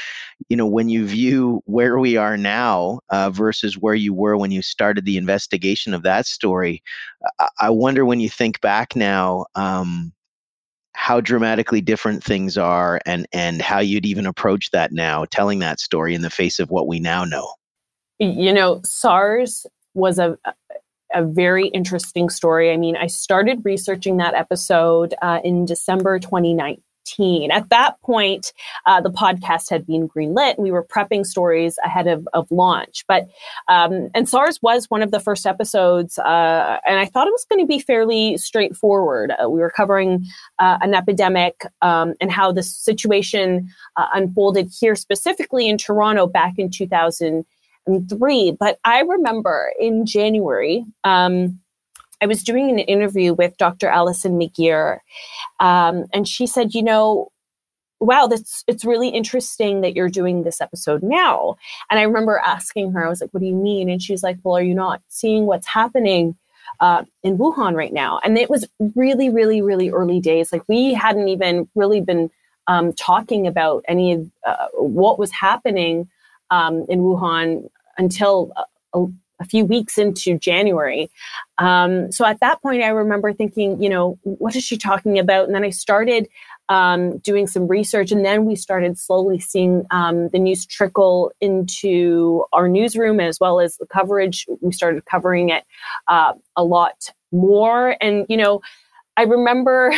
you 0.48 0.56
know, 0.56 0.66
when 0.66 0.88
you 0.88 1.04
view 1.04 1.60
where 1.64 1.98
we 1.98 2.16
are 2.16 2.36
now 2.36 3.00
uh, 3.10 3.30
versus 3.30 3.76
where 3.76 3.96
you 3.96 4.14
were 4.14 4.36
when 4.36 4.52
you 4.52 4.62
started 4.62 5.04
the 5.04 5.16
investigation 5.16 5.92
of 5.92 6.04
that 6.04 6.24
story, 6.24 6.84
I, 7.40 7.48
I 7.62 7.70
wonder 7.70 8.04
when 8.04 8.20
you 8.20 8.30
think 8.30 8.60
back 8.60 8.94
now. 8.94 9.46
Um, 9.56 10.12
how 11.07 11.21
dramatically 11.21 11.81
different 11.81 12.25
things 12.25 12.59
are 12.59 13.01
and 13.07 13.29
and 13.33 13.62
how 13.62 13.79
you'd 13.79 14.05
even 14.05 14.27
approach 14.27 14.73
that 14.73 14.90
now 14.90 15.25
telling 15.31 15.61
that 15.61 15.79
story 15.79 16.16
in 16.16 16.23
the 16.23 16.31
face 16.31 16.59
of 16.59 16.69
what 16.69 16.88
we 16.88 16.99
now 16.99 17.25
know. 17.25 17.49
You 18.19 18.53
know 18.53 18.81
sars 18.85 19.64
was 19.95 20.19
a 20.19 20.37
a 21.14 21.23
very 21.23 21.69
interesting 21.69 22.29
story. 22.29 22.73
I 22.73 22.77
mean 22.77 22.97
i 22.97 23.07
started 23.07 23.61
researching 23.64 24.16
that 24.16 24.35
episode 24.35 25.14
uh, 25.23 25.38
in 25.45 25.64
december 25.64 26.19
2019 26.19 26.83
at 27.51 27.69
that 27.71 28.01
point, 28.03 28.53
uh, 28.87 29.01
the 29.01 29.11
podcast 29.11 29.71
had 29.71 29.87
been 29.87 30.09
greenlit. 30.09 30.59
We 30.59 30.71
were 30.71 30.85
prepping 30.85 31.25
stories 31.25 31.79
ahead 31.85 32.07
of, 32.07 32.27
of 32.33 32.51
launch. 32.51 33.05
But, 33.09 33.29
um, 33.69 34.09
and 34.14 34.29
SARS 34.29 34.61
was 34.62 34.87
one 34.90 35.03
of 35.03 35.11
the 35.11 35.21
first 35.21 35.47
episodes, 35.47 36.19
uh, 36.19 36.79
and 36.87 36.99
I 36.99 37.07
thought 37.07 37.27
it 37.27 37.33
was 37.33 37.47
going 37.49 37.61
to 37.61 37.66
be 37.66 37.79
fairly 37.79 38.37
straightforward. 38.38 39.33
Uh, 39.33 39.49
we 39.49 39.61
were 39.61 39.71
covering 39.71 40.27
uh, 40.59 40.79
an 40.81 40.95
epidemic 40.95 41.62
um, 41.83 42.14
and 42.21 42.31
how 42.31 42.53
the 42.53 42.62
situation 42.62 43.69
uh, 43.97 44.09
unfolded 44.14 44.73
here, 44.79 44.95
specifically 44.95 45.69
in 45.69 45.79
Toronto 45.79 46.27
back 46.27 46.55
in 46.59 46.71
2003. 46.71 48.57
But 48.59 48.79
I 48.85 49.01
remember 49.01 49.73
in 49.79 50.07
January, 50.07 50.85
um, 51.05 51.61
I 52.20 52.26
was 52.26 52.42
doing 52.42 52.70
an 52.70 52.79
interview 52.79 53.35
with 53.35 53.57
Dr. 53.59 53.88
Alison 53.88 54.38
McGeer, 54.38 54.98
um, 55.61 56.07
and 56.12 56.26
she 56.26 56.46
said, 56.46 56.74
you 56.74 56.83
know, 56.83 57.31
wow, 58.00 58.26
that's 58.26 58.64
it's 58.66 58.85
really 58.85 59.09
interesting 59.09 59.81
that 59.81 59.94
you're 59.94 60.09
doing 60.09 60.42
this 60.42 60.61
episode 60.61 61.02
now. 61.02 61.57
And 61.90 61.98
I 61.98 62.02
remember 62.02 62.40
asking 62.44 62.92
her, 62.92 63.05
I 63.05 63.09
was 63.09 63.20
like, 63.20 63.31
what 63.31 63.40
do 63.40 63.46
you 63.46 63.55
mean? 63.55 63.88
And 63.88 64.02
she's 64.02 64.22
like, 64.22 64.38
well, 64.42 64.57
are 64.57 64.62
you 64.62 64.74
not 64.74 65.02
seeing 65.09 65.46
what's 65.46 65.66
happening 65.66 66.37
uh, 66.81 67.05
in 67.22 67.38
Wuhan 67.38 67.74
right 67.74 67.92
now? 67.92 68.20
And 68.24 68.37
it 68.37 68.50
was 68.50 68.68
really, 68.94 69.31
really, 69.31 69.62
really 69.62 69.90
early 69.90 70.20
days. 70.20 70.52
Like 70.52 70.62
we 70.68 70.94
hadn't 70.94 71.29
even 71.29 71.68
really 71.74 72.00
been 72.00 72.31
um, 72.66 72.92
talking 72.92 73.46
about 73.46 73.85
any 73.88 74.12
of 74.12 74.31
uh, 74.46 74.66
what 74.74 75.18
was 75.18 75.31
happening 75.31 76.09
um, 76.50 76.85
in 76.88 77.00
Wuhan 77.00 77.68
until 77.96 78.52
uh, 78.57 79.07
few 79.44 79.64
weeks 79.64 79.99
into 79.99 80.38
January. 80.38 81.11
Um, 81.59 82.11
so 82.12 82.25
at 82.25 82.40
that 82.40 82.62
point, 82.62 82.83
I 82.83 82.88
remember 82.88 83.33
thinking, 83.33 83.83
you 83.83 83.88
know, 83.88 84.18
what 84.22 84.57
is 84.57 84.64
she 84.64 84.77
talking 84.77 85.18
about? 85.18 85.46
And 85.46 85.55
then 85.55 85.64
I 85.64 85.70
started 85.70 86.29
um, 86.68 87.18
doing 87.18 87.46
some 87.46 87.68
research, 87.68 88.11
and 88.11 88.25
then 88.25 88.44
we 88.44 88.57
started 88.57 88.99
slowly 88.99 89.38
seeing 89.38 89.85
um, 89.90 90.29
the 90.31 90.38
news 90.38 90.66
trickle 90.66 91.33
into 91.40 92.44
our 92.53 92.68
newsroom 92.68 93.20
as 93.20 93.38
well 93.40 93.61
as 93.61 93.77
the 93.77 93.87
coverage. 93.87 94.46
We 94.61 94.72
started 94.72 95.05
covering 95.05 95.51
it 95.51 95.64
uh, 96.09 96.33
a 96.57 96.64
lot 96.64 97.11
more, 97.33 97.96
and 98.01 98.27
you 98.29 98.37
know. 98.37 98.61
I 99.18 99.22
remember, 99.22 99.94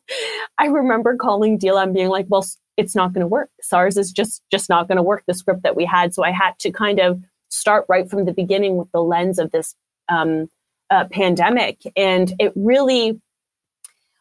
I 0.58 0.68
remember 0.68 1.16
calling 1.16 1.58
Dila 1.58 1.82
and 1.82 1.92
being 1.92 2.08
like, 2.08 2.24
"Well, 2.30 2.46
it's 2.78 2.96
not 2.96 3.12
going 3.12 3.20
to 3.20 3.26
work. 3.26 3.50
SARS 3.60 3.98
is 3.98 4.10
just 4.10 4.42
just 4.50 4.70
not 4.70 4.88
going 4.88 4.96
to 4.96 5.02
work." 5.02 5.22
The 5.26 5.34
script 5.34 5.64
that 5.64 5.76
we 5.76 5.84
had, 5.84 6.14
so 6.14 6.24
I 6.24 6.30
had 6.30 6.58
to 6.60 6.70
kind 6.70 6.98
of 6.98 7.20
start 7.54 7.86
right 7.88 8.08
from 8.08 8.24
the 8.24 8.32
beginning 8.32 8.76
with 8.76 8.90
the 8.92 9.02
lens 9.02 9.38
of 9.38 9.50
this 9.50 9.74
um, 10.08 10.48
uh, 10.90 11.04
pandemic. 11.10 11.80
And 11.96 12.32
it 12.38 12.52
really, 12.54 13.20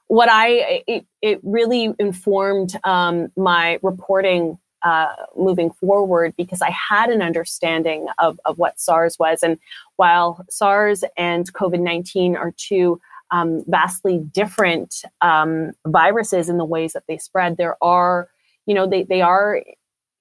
what 0.07 0.29
I, 0.31 0.83
it, 0.87 1.05
it 1.21 1.39
really 1.43 1.93
informed 1.99 2.77
um, 2.83 3.29
my 3.35 3.79
reporting 3.81 4.57
uh, 4.83 5.07
moving 5.37 5.71
forward 5.71 6.33
because 6.37 6.61
I 6.61 6.71
had 6.71 7.09
an 7.09 7.21
understanding 7.21 8.07
of, 8.19 8.39
of 8.43 8.57
what 8.57 8.79
SARS 8.79 9.17
was. 9.17 9.41
And 9.41 9.57
while 9.95 10.45
SARS 10.49 11.03
and 11.17 11.51
COVID 11.53 11.79
19 11.79 12.35
are 12.35 12.53
two 12.57 12.99
um, 13.31 13.63
vastly 13.65 14.19
different 14.19 15.03
um, 15.21 15.71
viruses 15.87 16.49
in 16.49 16.57
the 16.57 16.65
ways 16.65 16.93
that 16.93 17.03
they 17.07 17.17
spread, 17.17 17.57
there 17.57 17.81
are, 17.81 18.29
you 18.65 18.75
know, 18.75 18.85
they, 18.85 19.03
they 19.03 19.21
are 19.21 19.63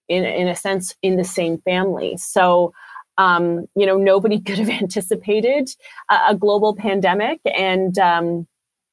in, 0.08 0.24
in 0.24 0.48
a 0.48 0.54
sense 0.54 0.94
in 1.02 1.16
the 1.16 1.24
same 1.24 1.58
family. 1.58 2.16
So 2.16 2.72
um, 3.18 3.66
you 3.74 3.86
know, 3.86 3.96
nobody 3.96 4.40
could 4.46 4.58
have 4.58 4.70
anticipated 4.70 5.70
a, 6.10 6.18
a 6.30 6.34
global 6.34 6.74
pandemic, 6.74 7.40
and 7.44 7.98
um, 7.98 8.46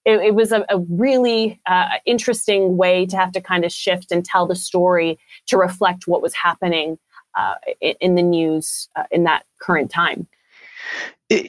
it, 0.05 0.19
it, 0.19 0.35
was 0.35 0.51
a, 0.51 0.65
a 0.69 0.79
really 0.89 1.59
uh, 1.65 1.89
interesting 2.05 2.77
way 2.77 3.05
to 3.05 3.17
have 3.17 3.31
to 3.33 3.41
kind 3.41 3.65
of 3.65 3.71
shift 3.71 4.11
and 4.11 4.25
tell 4.25 4.47
the 4.47 4.55
story 4.55 5.19
to 5.47 5.57
reflect 5.57 6.07
what 6.07 6.21
was 6.21 6.33
happening 6.33 6.97
uh, 7.37 7.55
in, 8.01 8.15
the 8.15 8.23
news 8.23 8.89
uh, 8.95 9.03
in 9.11 9.23
that 9.23 9.43
current 9.61 9.91
time. 9.91 10.27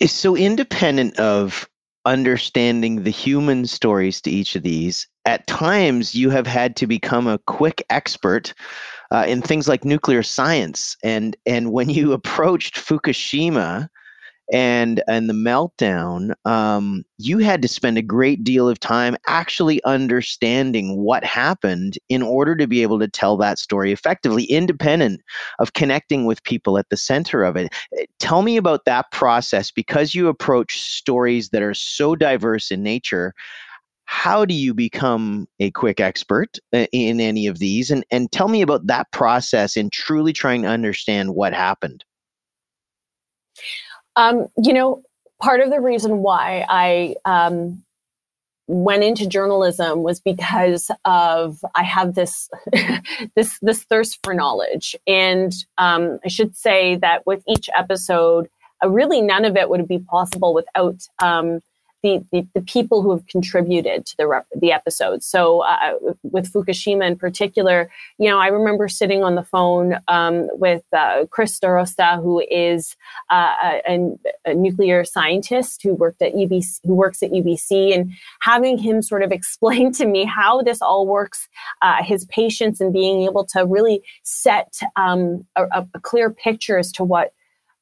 So, 0.06 0.36
independent 0.36 1.18
of 1.18 1.68
understanding 2.04 3.02
the 3.02 3.10
human 3.10 3.66
stories 3.66 4.20
to 4.22 4.30
each 4.30 4.56
of 4.56 4.62
these, 4.62 5.08
at 5.24 5.46
times 5.46 6.14
you 6.14 6.30
have 6.30 6.46
had 6.46 6.76
to 6.76 6.86
become 6.86 7.26
a 7.26 7.38
quick 7.46 7.84
expert 7.90 8.54
uh, 9.10 9.24
in 9.26 9.42
things 9.42 9.68
like 9.68 9.84
nuclear 9.84 10.22
science. 10.22 10.96
And 11.02 11.36
and 11.46 11.72
when 11.72 11.90
you 11.90 12.12
approached 12.20 12.76
Fukushima 12.76 13.88
and 14.52 15.02
and 15.08 15.28
the 15.28 15.34
meltdown, 15.34 16.34
um, 16.44 17.04
you 17.18 17.38
had 17.38 17.62
to 17.62 17.68
spend 17.68 17.98
a 17.98 18.02
great 18.02 18.42
deal 18.42 18.68
of 18.68 18.80
time 18.80 19.16
actually 19.26 19.82
understanding 19.84 20.96
what 20.96 21.24
happened 21.24 21.98
in 22.08 22.22
order 22.22 22.56
to 22.56 22.66
be 22.66 22.82
able 22.82 22.98
to 22.98 23.08
tell 23.08 23.36
that 23.36 23.58
story 23.58 23.92
effectively, 23.92 24.44
independent 24.44 25.20
of 25.58 25.72
connecting 25.74 26.26
with 26.26 26.42
people 26.42 26.78
at 26.78 26.88
the 26.88 26.96
center 26.96 27.44
of 27.44 27.56
it. 27.56 27.72
Eh, 27.98 28.06
tell 28.18 28.42
me 28.42 28.56
about 28.56 28.84
that 28.86 29.10
process 29.12 29.70
because 29.70 30.14
you 30.14 30.28
approach 30.28 30.80
stories 30.80 31.50
that 31.50 31.62
are 31.62 31.74
so 31.74 32.16
diverse 32.16 32.70
in 32.70 32.82
nature 32.82 33.34
how 34.10 34.44
do 34.44 34.54
you 34.54 34.74
become 34.74 35.46
a 35.60 35.70
quick 35.70 36.00
expert 36.00 36.58
in 36.72 37.20
any 37.20 37.46
of 37.46 37.60
these? 37.60 37.92
And, 37.92 38.04
and 38.10 38.30
tell 38.32 38.48
me 38.48 38.60
about 38.60 38.88
that 38.88 39.08
process 39.12 39.76
in 39.76 39.88
truly 39.88 40.32
trying 40.32 40.62
to 40.62 40.68
understand 40.68 41.36
what 41.36 41.54
happened. 41.54 42.04
Um, 44.16 44.48
you 44.60 44.72
know 44.72 45.02
part 45.40 45.60
of 45.60 45.70
the 45.70 45.80
reason 45.80 46.18
why 46.18 46.66
i 46.68 47.14
um, 47.24 47.82
went 48.66 49.04
into 49.04 49.28
journalism 49.28 50.02
was 50.02 50.20
because 50.20 50.90
of 51.04 51.64
i 51.76 51.84
have 51.84 52.16
this 52.16 52.50
this 53.36 53.60
this 53.62 53.84
thirst 53.84 54.18
for 54.24 54.34
knowledge. 54.34 54.96
And 55.06 55.54
um, 55.78 56.18
i 56.24 56.28
should 56.28 56.56
say 56.56 56.96
that 56.96 57.24
with 57.26 57.44
each 57.46 57.70
episode 57.76 58.48
uh, 58.84 58.88
really 58.88 59.22
none 59.22 59.44
of 59.44 59.56
it 59.56 59.70
would 59.70 59.86
be 59.86 60.00
possible 60.00 60.52
without 60.52 61.00
um, 61.22 61.60
the, 62.02 62.24
the, 62.32 62.46
the, 62.54 62.62
people 62.62 63.02
who 63.02 63.10
have 63.10 63.26
contributed 63.26 64.06
to 64.06 64.16
the 64.16 64.26
rep- 64.26 64.46
the 64.54 64.72
episodes. 64.72 65.26
So 65.26 65.60
uh, 65.60 65.94
with 66.22 66.52
Fukushima 66.52 67.06
in 67.06 67.16
particular, 67.16 67.90
you 68.18 68.28
know, 68.28 68.38
I 68.38 68.46
remember 68.48 68.88
sitting 68.88 69.22
on 69.22 69.34
the 69.34 69.42
phone 69.42 69.98
um, 70.08 70.48
with 70.52 70.82
uh, 70.96 71.26
Chris 71.30 71.58
Starosta, 71.58 72.22
who 72.22 72.40
is 72.50 72.96
uh, 73.30 73.80
a, 73.88 74.10
a, 74.46 74.54
nuclear 74.54 75.04
scientist 75.04 75.82
who 75.82 75.94
worked 75.94 76.22
at 76.22 76.34
UBC, 76.34 76.80
who 76.84 76.94
works 76.94 77.22
at 77.22 77.30
UBC, 77.30 77.94
and 77.94 78.12
having 78.40 78.78
him 78.78 79.02
sort 79.02 79.22
of 79.22 79.32
explain 79.40 79.92
to 79.92 80.06
me 80.06 80.24
how 80.24 80.62
this 80.62 80.80
all 80.80 81.06
works, 81.06 81.48
uh, 81.82 82.02
his 82.02 82.24
patience, 82.26 82.80
and 82.80 82.92
being 82.92 83.22
able 83.22 83.44
to 83.46 83.66
really 83.66 84.02
set 84.22 84.78
um, 84.96 85.44
a, 85.56 85.86
a 85.94 86.00
clear 86.00 86.30
picture 86.30 86.78
as 86.78 86.92
to 86.92 87.04
what 87.04 87.32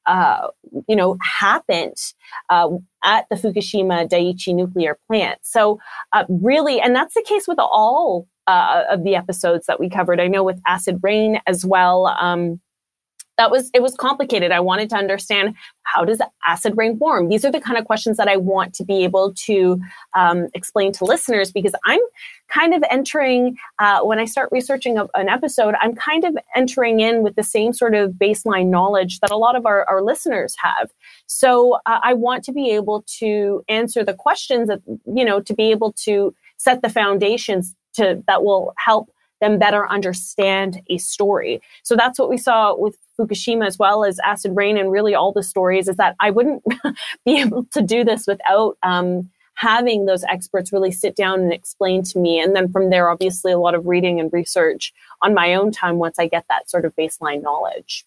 uh, 0.09 0.47
you 0.87 0.95
know, 0.95 1.17
happened 1.21 1.95
uh, 2.49 2.67
at 3.03 3.25
the 3.29 3.35
Fukushima 3.35 4.09
Daiichi 4.09 4.55
nuclear 4.55 4.97
plant. 5.07 5.37
So, 5.43 5.79
uh, 6.13 6.25
really, 6.27 6.81
and 6.81 6.95
that's 6.95 7.13
the 7.13 7.23
case 7.25 7.47
with 7.47 7.59
all 7.59 8.27
uh, 8.47 8.85
of 8.89 9.03
the 9.03 9.15
episodes 9.15 9.67
that 9.67 9.79
we 9.79 9.87
covered. 9.87 10.19
I 10.19 10.27
know 10.27 10.43
with 10.43 10.59
Acid 10.65 10.99
Rain 11.03 11.39
as 11.45 11.63
well. 11.63 12.07
Um, 12.19 12.59
that 13.39 13.49
was 13.49 13.71
it 13.73 13.81
was 13.81 13.95
complicated. 13.95 14.51
I 14.51 14.59
wanted 14.59 14.89
to 14.89 14.97
understand 14.97 15.55
how 15.83 16.03
does 16.03 16.21
acid 16.45 16.73
rain 16.75 16.99
form. 16.99 17.29
These 17.29 17.45
are 17.45 17.51
the 17.51 17.61
kind 17.61 17.77
of 17.77 17.85
questions 17.85 18.17
that 18.17 18.27
I 18.27 18.35
want 18.35 18.73
to 18.75 18.83
be 18.83 19.05
able 19.05 19.33
to 19.45 19.79
um, 20.13 20.49
explain 20.53 20.91
to 20.93 21.05
listeners 21.05 21.49
because 21.49 21.73
I'm 21.85 22.01
kind 22.49 22.73
of 22.73 22.83
entering 22.91 23.57
uh, 23.79 24.01
when 24.01 24.19
I 24.19 24.25
start 24.25 24.49
researching 24.51 24.97
a, 24.97 25.07
an 25.15 25.29
episode. 25.29 25.75
I'm 25.81 25.95
kind 25.95 26.25
of 26.25 26.37
entering 26.53 26.99
in 26.99 27.23
with 27.23 27.35
the 27.35 27.43
same 27.43 27.71
sort 27.71 27.95
of 27.95 28.11
baseline 28.11 28.67
knowledge 28.67 29.21
that 29.21 29.31
a 29.31 29.37
lot 29.37 29.55
of 29.55 29.65
our, 29.65 29.85
our 29.85 30.03
listeners 30.03 30.53
have. 30.61 30.91
So 31.27 31.75
uh, 31.85 31.99
I 32.03 32.13
want 32.15 32.43
to 32.43 32.51
be 32.51 32.71
able 32.71 33.05
to 33.19 33.63
answer 33.69 34.03
the 34.03 34.13
questions 34.13 34.67
that 34.67 34.81
you 35.05 35.23
know 35.23 35.39
to 35.39 35.53
be 35.53 35.71
able 35.71 35.93
to 36.03 36.35
set 36.57 36.81
the 36.81 36.89
foundations 36.89 37.73
to 37.93 38.21
that 38.27 38.43
will 38.43 38.73
help 38.77 39.09
them 39.41 39.59
better 39.59 39.89
understand 39.89 40.81
a 40.89 40.97
story. 40.97 41.61
So 41.83 41.95
that's 41.95 42.19
what 42.19 42.29
we 42.29 42.37
saw 42.37 42.75
with 42.75 42.97
Fukushima 43.19 43.67
as 43.67 43.77
well 43.77 44.03
as 44.03 44.19
Acid 44.19 44.55
Rain 44.55 44.77
and 44.77 44.91
really 44.91 45.15
all 45.15 45.31
the 45.31 45.43
stories 45.43 45.87
is 45.87 45.97
that 45.97 46.15
I 46.19 46.31
wouldn't 46.31 46.63
be 47.25 47.39
able 47.39 47.65
to 47.71 47.81
do 47.81 48.03
this 48.03 48.25
without 48.27 48.77
um, 48.83 49.29
having 49.59 50.05
those 50.05 50.23
experts 50.23 50.71
really 50.71 50.91
sit 50.91 51.17
down 51.17 51.41
and 51.41 51.51
explain 51.51 52.01
to 52.01 52.17
me. 52.17 52.39
And 52.39 52.55
then 52.55 52.71
from 52.71 52.89
there, 52.89 53.09
obviously, 53.09 53.51
a 53.51 53.59
lot 53.59 53.75
of 53.75 53.85
reading 53.85 54.19
and 54.19 54.31
research 54.31 54.93
on 55.21 55.33
my 55.33 55.53
own 55.53 55.71
time 55.71 55.97
once 55.97 56.17
I 56.17 56.27
get 56.27 56.45
that 56.49 56.69
sort 56.69 56.85
of 56.85 56.95
baseline 56.95 57.41
knowledge. 57.41 58.05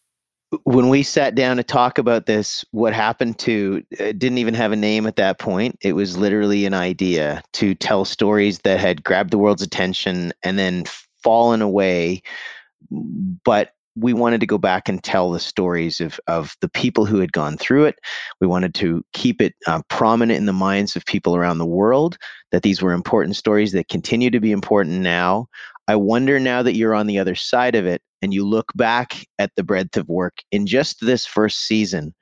When 0.65 0.89
we 0.89 1.03
sat 1.03 1.35
down 1.35 1.59
to 1.59 1.63
talk 1.63 1.99
about 1.99 2.27
this, 2.27 2.65
what 2.73 2.93
happened 2.93 3.39
to 3.41 3.83
it 3.91 4.19
didn't 4.19 4.39
even 4.39 4.55
have 4.55 4.73
a 4.73 4.77
name 4.77 5.07
at 5.07 5.17
that 5.17 5.39
point. 5.39 5.77
It 5.83 5.93
was 5.95 6.17
literally 6.17 6.67
an 6.67 6.75
idea 6.75 7.43
to 7.55 7.75
tell 7.75 8.05
stories 8.05 8.59
that 8.61 8.79
had 8.79 9.03
grabbed 9.03 9.31
the 9.31 9.39
world's 9.39 9.63
attention 9.63 10.33
and 10.43 10.59
then 10.59 10.85
fallen 11.23 11.63
away. 11.63 12.23
But 12.91 13.73
we 13.95 14.13
wanted 14.13 14.41
to 14.41 14.47
go 14.47 14.59
back 14.59 14.89
and 14.89 15.03
tell 15.03 15.31
the 15.31 15.41
stories 15.41 16.01
of, 16.01 16.19
of 16.27 16.57
the 16.61 16.69
people 16.69 17.05
who 17.05 17.19
had 17.19 17.33
gone 17.33 17.57
through 17.57 17.85
it. 17.85 17.97
We 18.41 18.47
wanted 18.47 18.75
to 18.77 19.05
keep 19.13 19.43
it 19.43 19.55
uh, 19.67 19.83
prominent 19.89 20.39
in 20.39 20.47
the 20.47 20.53
minds 20.53 20.97
of 20.97 21.05
people 21.05 21.37
around 21.37 21.59
the 21.59 21.67
world 21.67 22.17
that 22.53 22.63
these 22.63 22.81
were 22.81 22.93
important 22.93 23.37
stories 23.37 23.73
that 23.73 23.89
continue 23.89 24.31
to 24.31 24.41
be 24.41 24.53
important 24.53 25.01
now. 25.01 25.49
I 25.89 25.97
wonder 25.97 26.41
now 26.41 26.63
that 26.63 26.75
you're 26.75 26.95
on 26.95 27.07
the 27.07 27.19
other 27.19 27.35
side 27.35 27.75
of 27.75 27.87
it 27.87 28.01
and 28.23 28.33
you 28.33 28.47
look 28.47 28.73
back 28.75 29.27
at 29.39 29.51
the 29.57 29.65
breadth 29.65 29.97
of 29.97 30.09
work 30.09 30.39
in 30.53 30.67
just 30.67 31.05
this 31.05 31.27
first 31.27 31.67
season. 31.67 32.15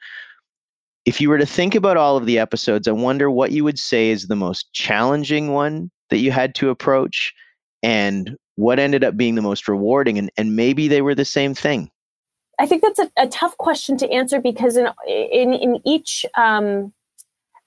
If 1.04 1.20
you 1.20 1.28
were 1.28 1.38
to 1.38 1.46
think 1.46 1.74
about 1.74 1.96
all 1.96 2.16
of 2.16 2.26
the 2.26 2.38
episodes, 2.38 2.88
I 2.88 2.92
wonder 2.92 3.30
what 3.30 3.52
you 3.52 3.64
would 3.64 3.78
say 3.78 4.10
is 4.10 4.26
the 4.26 4.36
most 4.36 4.72
challenging 4.72 5.52
one 5.52 5.90
that 6.08 6.18
you 6.18 6.32
had 6.32 6.54
to 6.56 6.70
approach 6.70 7.32
and 7.82 8.36
what 8.61 8.79
ended 8.79 9.03
up 9.03 9.16
being 9.16 9.35
the 9.35 9.42
most 9.42 9.66
rewarding 9.68 10.18
and, 10.18 10.31
and 10.37 10.55
maybe 10.55 10.87
they 10.87 11.01
were 11.01 11.14
the 11.14 11.25
same 11.25 11.55
thing. 11.55 11.90
I 12.59 12.66
think 12.66 12.83
that's 12.83 12.99
a, 12.99 13.11
a 13.16 13.27
tough 13.27 13.57
question 13.57 13.96
to 13.99 14.11
answer 14.11 14.38
because 14.38 14.77
in 14.77 14.87
in, 15.09 15.55
in 15.55 15.81
each 15.87 16.27
um, 16.37 16.92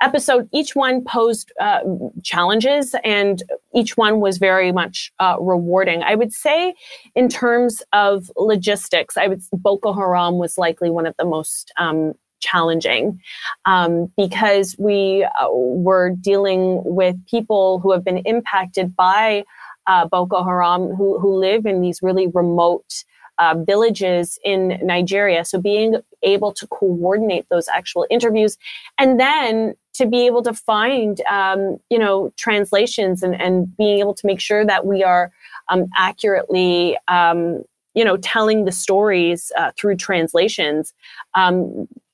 episode 0.04 0.48
each 0.54 0.76
one 0.76 1.04
posed 1.04 1.52
uh, 1.60 1.80
challenges 2.24 2.94
and 3.04 3.42
each 3.74 3.98
one 3.98 4.20
was 4.20 4.38
very 4.38 4.72
much 4.72 5.12
uh, 5.20 5.36
rewarding. 5.40 6.04
I 6.04 6.14
would 6.14 6.32
say 6.32 6.76
in 7.16 7.28
terms 7.28 7.82
of 7.92 8.30
logistics 8.36 9.18
i 9.18 9.28
would 9.28 9.42
boko 9.52 9.94
haram 9.94 10.38
was 10.38 10.58
likely 10.58 10.90
one 10.90 11.08
of 11.08 11.16
the 11.18 11.26
most 11.26 11.72
um, 11.78 12.14
challenging 12.44 13.20
um, 13.66 14.12
because 14.18 14.76
we 14.78 15.24
uh, 15.24 15.48
were 15.50 16.12
dealing 16.22 16.82
with 16.86 17.16
people 17.26 17.80
who 17.80 17.92
have 17.92 18.04
been 18.04 18.18
impacted 18.20 18.96
by 18.96 19.44
uh, 19.88 20.08
Boko 20.08 20.44
Haram 20.44 20.90
who, 20.96 21.20
who 21.20 21.36
live 21.36 21.66
in 21.66 21.82
these 21.82 22.02
really 22.02 22.28
remote 22.28 23.04
uh, 23.40 23.56
villages 23.66 24.40
in 24.44 24.80
Nigeria. 24.84 25.44
So 25.44 25.60
being 25.60 25.96
able 26.22 26.54
to 26.54 26.68
coordinate 26.68 27.48
those 27.50 27.68
actual 27.68 28.06
interviews 28.10 28.58
and 28.98 29.20
then 29.20 29.76
to 29.94 30.06
be 30.06 30.26
able 30.26 30.44
to 30.44 30.54
find, 30.54 31.22
um, 31.30 31.78
you 31.90 32.00
know, 32.00 32.32
translations 32.38 33.24
and, 33.24 33.40
and 33.40 33.76
being 33.78 34.00
able 34.00 34.14
to 34.16 34.28
make 34.28 34.40
sure 34.40 34.66
that 34.66 34.86
we 34.86 35.04
are 35.04 35.32
um, 35.70 35.88
accurately, 35.96 36.98
um, 37.08 37.64
you 37.94 38.04
know, 38.04 38.18
telling 38.18 38.66
the 38.66 38.72
stories 38.72 39.52
uh, 39.58 39.72
through 39.78 39.96
translations. 39.96 40.94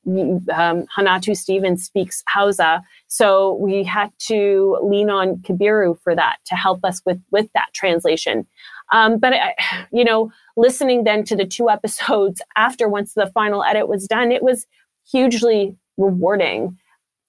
Um, 0.10 0.86
Hanatu 0.98 1.36
Stevens 1.36 1.84
speaks 1.84 2.24
Hausa, 2.28 2.82
so 3.08 3.56
we 3.56 3.84
had 3.84 4.12
to 4.28 4.78
lean 4.82 5.10
on 5.10 5.38
Kabiru 5.38 6.00
for 6.02 6.16
that 6.16 6.38
to 6.48 6.56
help 6.56 6.84
us 6.84 7.02
with 7.06 7.22
with 7.32 7.48
that 7.54 7.68
translation. 7.74 8.48
Um, 8.92 9.20
but 9.20 9.34
I, 9.34 9.56
you 9.92 10.04
know, 10.04 10.32
listening 10.58 11.04
then 11.04 11.24
to 11.26 11.36
the 11.36 11.46
two 11.46 11.70
episodes 11.70 12.42
after 12.56 12.88
once 12.88 13.14
the 13.14 13.28
final 13.34 13.64
edit 13.64 13.88
was 13.88 14.08
done, 14.08 14.32
it 14.32 14.44
was 14.44 14.66
hugely 15.10 15.78
rewarding. 15.98 16.78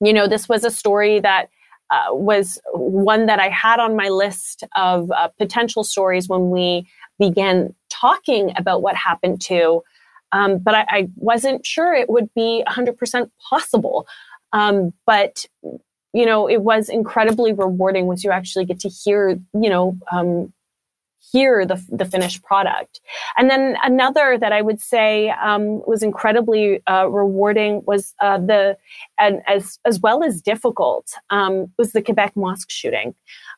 You 0.01 0.13
know, 0.13 0.27
this 0.27 0.49
was 0.49 0.65
a 0.65 0.71
story 0.71 1.21
that 1.21 1.51
uh, 1.91 2.15
was 2.15 2.61
one 2.73 3.27
that 3.27 3.41
I 3.41 3.49
had 3.49 3.81
on 3.81 3.97
my 3.97 4.09
list 4.09 4.65
of 4.77 5.11
uh, 5.11 5.29
potential 5.39 5.83
stories 5.85 6.29
when 6.29 6.51
we 6.51 6.89
began 7.19 7.75
talking 7.91 8.53
about 8.57 8.81
what 8.81 8.95
happened 8.95 9.41
to 9.43 9.83
um, 10.33 10.59
but 10.59 10.75
I, 10.75 10.87
I, 10.89 11.09
wasn't 11.17 11.67
sure 11.67 11.93
it 11.95 12.09
would 12.09 12.33
be 12.35 12.63
100% 12.69 13.31
possible. 13.49 14.07
Um, 14.53 14.93
but 15.07 15.45
you 16.13 16.27
know, 16.27 16.49
it 16.49 16.63
was 16.63 16.89
incredibly 16.89 17.53
rewarding 17.53 18.07
once 18.07 18.25
you 18.25 18.31
actually 18.31 18.65
get 18.65 18.81
to 18.81 18.89
hear, 18.89 19.41
you 19.55 19.71
know, 19.71 19.97
um, 20.11 20.53
hear 21.33 21.65
the, 21.67 21.85
the 21.91 22.05
finished 22.05 22.43
product. 22.43 23.01
And 23.37 23.51
then 23.51 23.77
another 23.83 24.39
that 24.39 24.53
I 24.53 24.63
would 24.63 24.81
say 24.81 25.31
um, 25.31 25.83
was 25.87 26.03
incredibly 26.03 26.83
uh, 26.89 27.09
rewarding 27.09 27.83
was 27.87 28.15
uh, 28.21 28.39
the, 28.39 28.77
and 29.19 29.41
as 29.47 29.79
as 29.85 30.01
well 30.01 30.25
as 30.25 30.41
difficult, 30.41 31.13
um, 31.31 31.73
was 31.79 31.93
the 31.93 32.03
Quebec 32.03 32.33
mosque 32.37 32.71
shooting. 32.71 33.15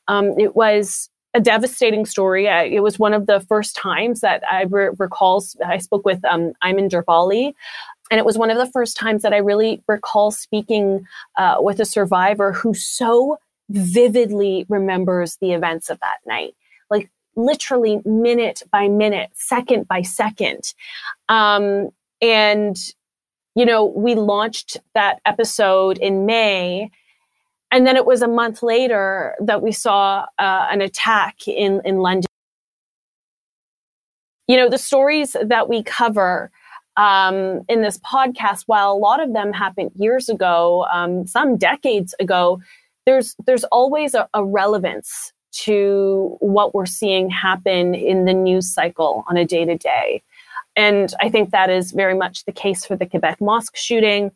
Um, 0.09 0.39
it 0.39 0.57
was 0.57 1.09
a 1.35 1.41
devastating 1.41 2.05
story. 2.05 2.49
I, 2.49 2.65
it 2.65 2.83
was 2.83 2.99
one 2.99 3.15
of 3.15 3.27
the 3.27 3.41
first 3.41 3.75
times 3.75 4.21
that 4.21 4.43
I 4.51 4.63
re- 4.65 4.91
recall 4.99 5.45
I 5.65 5.79
spoke 5.79 6.05
with 6.05 6.25
um, 6.25 6.53
Ayman 6.63 6.91
Derbali. 6.91 7.55
And 8.11 8.19
it 8.19 8.27
was 8.27 8.37
one 8.37 8.51
of 8.51 8.59
the 8.59 8.71
first 8.71 8.99
times 8.99 9.23
that 9.23 9.33
I 9.33 9.39
really 9.39 9.83
recall 9.89 10.31
speaking 10.31 11.07
uh, 11.39 11.57
with 11.61 11.81
a 11.81 11.87
survivor 11.87 12.53
who 12.53 12.75
so 12.75 13.39
vividly 13.71 14.67
remembers 14.69 15.37
the 15.37 15.53
events 15.53 15.89
of 15.89 15.99
that 16.01 16.19
night, 16.27 16.55
like 16.91 17.09
literally 17.37 18.03
minute 18.05 18.63
by 18.71 18.89
minute, 18.89 19.31
second 19.33 19.89
by 19.89 20.03
second. 20.03 20.75
Um, 21.31 21.89
and, 22.21 22.77
you 23.55 23.65
know, 23.65 23.87
we 23.87 24.15
launched 24.15 24.77
that 24.95 25.21
episode 25.25 25.97
in 25.97 26.27
May 26.27 26.91
and 27.73 27.87
then 27.87 27.97
it 27.97 28.05
was 28.05 28.21
a 28.21 28.29
month 28.29 28.63
later 28.63 29.35
that 29.41 29.63
we 29.63 29.73
saw 29.73 30.27
uh, 30.39 30.67
an 30.71 30.83
attack 30.83 31.49
in, 31.49 31.81
in 31.87 31.99
London. 31.99 32.29
You 34.47 34.59
know, 34.59 34.69
the 34.69 34.79
stories 34.79 35.35
that 35.43 35.71
we 35.71 35.83
cover 35.83 36.51
um, 36.99 37.63
in 37.71 37.81
this 37.81 37.99
podcast, 38.01 38.65
while 38.67 38.93
a 38.93 38.99
lot 38.99 39.23
of 39.23 39.33
them 39.33 39.55
happened 39.55 39.91
years 39.97 40.29
ago, 40.29 40.87
um, 40.93 41.27
some 41.27 41.57
decades 41.57 42.15
ago, 42.21 42.61
there's 43.07 43.35
there's 43.47 43.65
always 43.65 44.15
a, 44.15 44.29
a 44.35 44.45
relevance 44.45 45.33
to 45.53 46.37
what 46.41 46.75
we're 46.75 46.87
seeing 46.87 47.31
happen 47.31 47.95
in 47.95 48.27
the 48.27 48.35
news 48.35 48.73
cycle 48.73 49.25
on 49.29 49.39
a 49.39 49.47
day 49.47 49.65
to 49.65 49.77
day. 49.77 50.23
And 50.77 51.13
I 51.21 51.31
think 51.31 51.51
that 51.51 51.71
is 51.71 51.93
very 51.93 52.15
much 52.15 52.45
the 52.45 52.53
case 52.53 52.85
for 52.85 52.97
the 52.97 53.07
Quebec 53.07 53.41
mosque 53.41 53.77
shooting. 53.77 54.31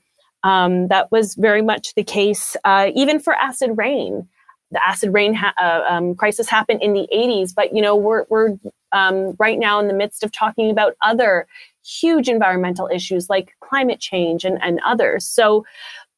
Um, 0.47 0.87
that 0.89 1.11
was 1.11 1.35
very 1.35 1.61
much 1.61 1.93
the 1.97 2.05
case 2.05 2.57
uh, 2.65 2.91
even 2.95 3.19
for 3.19 3.35
acid 3.35 3.73
rain. 3.77 4.29
The 4.71 4.87
acid 4.87 5.13
rain 5.13 5.35
ha- 5.35 5.55
uh, 5.61 5.83
um, 5.93 6.15
crisis 6.15 6.49
happened 6.49 6.83
in 6.83 6.93
the 6.93 7.09
80s, 7.13 7.53
but 7.53 7.75
you 7.75 7.83
know 7.83 7.97
we're 7.97 8.27
we're 8.31 8.57
um, 8.93 9.35
right 9.41 9.59
now 9.59 9.81
in 9.81 9.89
the 9.89 9.95
midst 9.95 10.23
of 10.23 10.31
talking 10.31 10.71
about 10.71 10.95
other 11.03 11.49
huge 11.85 12.29
environmental 12.29 12.89
issues 12.93 13.29
like 13.29 13.55
climate 13.61 13.99
change 13.99 14.45
and, 14.45 14.59
and 14.63 14.81
others. 14.87 15.27
So 15.27 15.65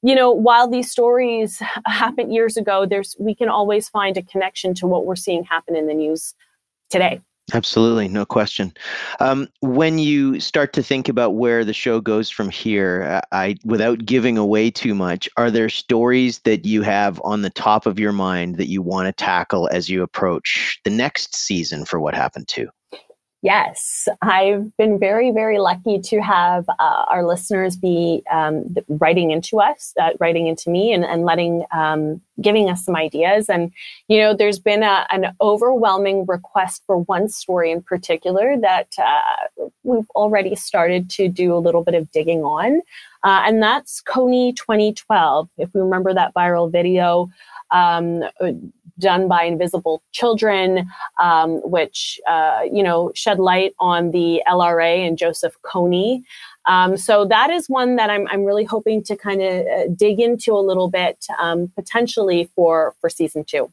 you 0.03 0.15
know, 0.15 0.31
while 0.31 0.69
these 0.69 0.91
stories 0.91 1.63
happened 1.87 2.33
years 2.33 2.59
ago, 2.59 2.85
there's 2.85 3.17
we 3.19 3.35
can 3.35 3.49
always 3.49 3.89
find 3.89 4.19
a 4.19 4.23
connection 4.23 4.75
to 4.75 4.87
what 4.87 5.07
we're 5.07 5.17
seeing 5.17 5.45
happen 5.45 5.75
in 5.75 5.87
the 5.87 5.95
news 5.95 6.35
today. 6.91 7.23
Absolutely, 7.55 8.09
no 8.09 8.27
question. 8.27 8.75
Um, 9.21 9.49
when 9.61 9.99
you 9.99 10.39
start 10.39 10.75
to 10.75 10.83
think 10.83 11.09
about 11.09 11.35
where 11.35 11.65
the 11.65 11.73
show 11.73 11.99
goes 12.01 12.29
from 12.29 12.51
here, 12.51 13.23
I, 13.33 13.57
without 13.65 14.05
giving 14.05 14.37
away 14.37 14.71
too 14.71 14.95
much, 14.95 15.31
are 15.39 15.51
there 15.51 15.71
stories 15.71 16.41
that 16.41 16.67
you 16.67 16.83
have 16.83 17.21
on 17.25 17.41
the 17.41 17.51
top 17.51 17.87
of 17.87 17.99
your 17.99 18.13
mind 18.13 18.57
that 18.57 18.69
you 18.69 18.83
want 18.83 19.07
to 19.07 19.13
tackle 19.13 19.67
as 19.73 19.89
you 19.89 20.03
approach 20.03 20.79
the 20.85 20.91
next 20.91 21.35
season 21.35 21.87
for 21.87 21.99
what 21.99 22.15
happened 22.15 22.49
to? 22.49 22.69
Yes, 23.41 24.09
I've 24.21 24.77
been 24.77 24.99
very, 24.99 25.31
very 25.31 25.59
lucky 25.59 26.01
to 26.01 26.21
have 26.21 26.65
uh, 26.69 27.05
our 27.09 27.25
listeners 27.25 27.77
be 27.77 28.25
um, 28.31 28.75
writing 28.89 29.31
into 29.31 29.61
us, 29.61 29.95
uh, 29.99 30.11
writing 30.19 30.49
into 30.49 30.71
me, 30.71 30.93
and, 30.93 31.05
and 31.05 31.25
letting, 31.25 31.65
um, 31.73 32.21
giving 32.41 32.69
us 32.71 32.85
some 32.85 32.97
ideas. 32.97 33.49
And, 33.49 33.73
you 34.09 34.19
know, 34.19 34.35
there's 34.35 34.59
been 34.59 34.83
a, 34.83 35.07
an 35.11 35.35
overwhelming 35.41 36.25
request 36.27 36.83
for 36.87 36.99
one 36.99 37.29
story 37.29 37.71
in 37.71 37.83
particular 37.83 38.57
that 38.61 38.95
uh, 38.99 39.67
we've 39.83 40.09
already 40.11 40.55
started 40.55 41.11
to 41.11 41.29
do 41.29 41.55
a 41.55 41.59
little 41.59 41.83
bit 41.83 41.95
of 41.95 42.11
digging 42.13 42.43
on. 42.43 42.83
Uh, 43.25 43.43
and 43.47 43.63
that's 43.63 44.03
Kony 44.03 44.55
2012. 44.55 45.49
If 45.59 45.75
we 45.75 45.81
remember 45.81 46.15
that 46.15 46.35
viral 46.35 46.71
video, 46.71 47.29
um, 47.71 48.23
done 48.99 49.29
by 49.29 49.45
Invisible 49.45 50.03
Children, 50.13 50.89
um, 51.21 51.61
which 51.69 52.21
uh, 52.29 52.63
you 52.71 52.83
know 52.83 53.13
shed 53.15 53.39
light 53.39 53.75
on 53.79 54.11
the 54.11 54.43
LRA 54.47 55.07
and 55.07 55.17
Joseph 55.17 55.57
Kony. 55.63 56.23
Um, 56.69 56.97
so 56.97 57.25
that 57.25 57.51
is 57.51 57.69
one 57.69 57.97
that 57.97 58.11
I'm, 58.11 58.29
I'm 58.29 58.45
really 58.45 58.65
hoping 58.65 59.03
to 59.05 59.17
kind 59.17 59.43
of 59.43 59.67
uh, 59.67 59.87
dig 59.97 60.21
into 60.21 60.53
a 60.53 60.61
little 60.61 60.89
bit, 60.89 61.27
um, 61.39 61.73
potentially 61.75 62.51
for 62.55 62.95
for 63.01 63.11
season 63.11 63.45
two. 63.45 63.73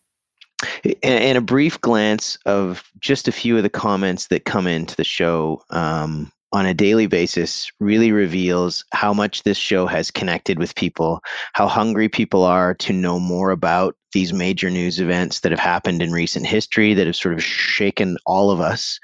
And 1.03 1.37
a 1.37 1.41
brief 1.41 1.79
glance 1.81 2.37
of 2.45 2.89
just 2.99 3.27
a 3.27 3.31
few 3.31 3.57
of 3.57 3.63
the 3.63 3.69
comments 3.69 4.27
that 4.27 4.45
come 4.45 4.67
into 4.67 4.95
the 4.95 5.03
show 5.03 5.61
um, 5.69 6.31
on 6.53 6.65
a 6.65 6.73
daily 6.73 7.07
basis 7.07 7.69
really 7.81 8.13
reveals 8.13 8.85
how 8.93 9.13
much 9.13 9.43
this 9.43 9.57
show 9.57 9.85
has 9.85 10.09
connected 10.09 10.57
with 10.57 10.73
people, 10.75 11.21
how 11.53 11.67
hungry 11.67 12.07
people 12.07 12.43
are 12.43 12.73
to 12.75 12.93
know 12.93 13.19
more 13.19 13.51
about 13.51 13.95
these 14.15 14.31
major 14.31 14.71
news 14.71 15.01
events 15.01 15.41
that 15.41 15.51
have 15.51 15.59
happened 15.59 16.01
in 16.01 16.13
recent 16.13 16.47
history 16.47 16.93
that 16.93 17.05
have 17.05 17.17
sort 17.17 17.33
of 17.33 17.43
shaken 17.43 18.17
all 18.25 18.49
of 18.49 18.61
us. 18.61 18.97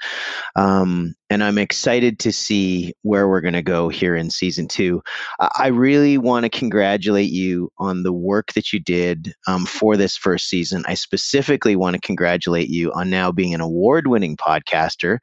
Um, 0.56 1.14
and 1.32 1.42
I'm 1.42 1.56
excited 1.56 2.18
to 2.20 2.32
see 2.32 2.92
where 3.00 3.26
we're 3.26 3.40
going 3.40 3.54
to 3.54 3.62
go 3.62 3.88
here 3.88 4.14
in 4.14 4.28
season 4.28 4.68
two. 4.68 5.02
I 5.38 5.68
really 5.68 6.18
want 6.18 6.44
to 6.44 6.50
congratulate 6.50 7.30
you 7.30 7.70
on 7.78 8.02
the 8.02 8.12
work 8.12 8.52
that 8.52 8.70
you 8.70 8.80
did 8.80 9.34
um, 9.46 9.64
for 9.64 9.96
this 9.96 10.14
first 10.14 10.50
season. 10.50 10.84
I 10.86 10.92
specifically 10.92 11.74
want 11.74 11.94
to 11.94 12.00
congratulate 12.00 12.68
you 12.68 12.92
on 12.92 13.08
now 13.08 13.32
being 13.32 13.54
an 13.54 13.62
award 13.62 14.08
winning 14.08 14.36
podcaster, 14.36 15.20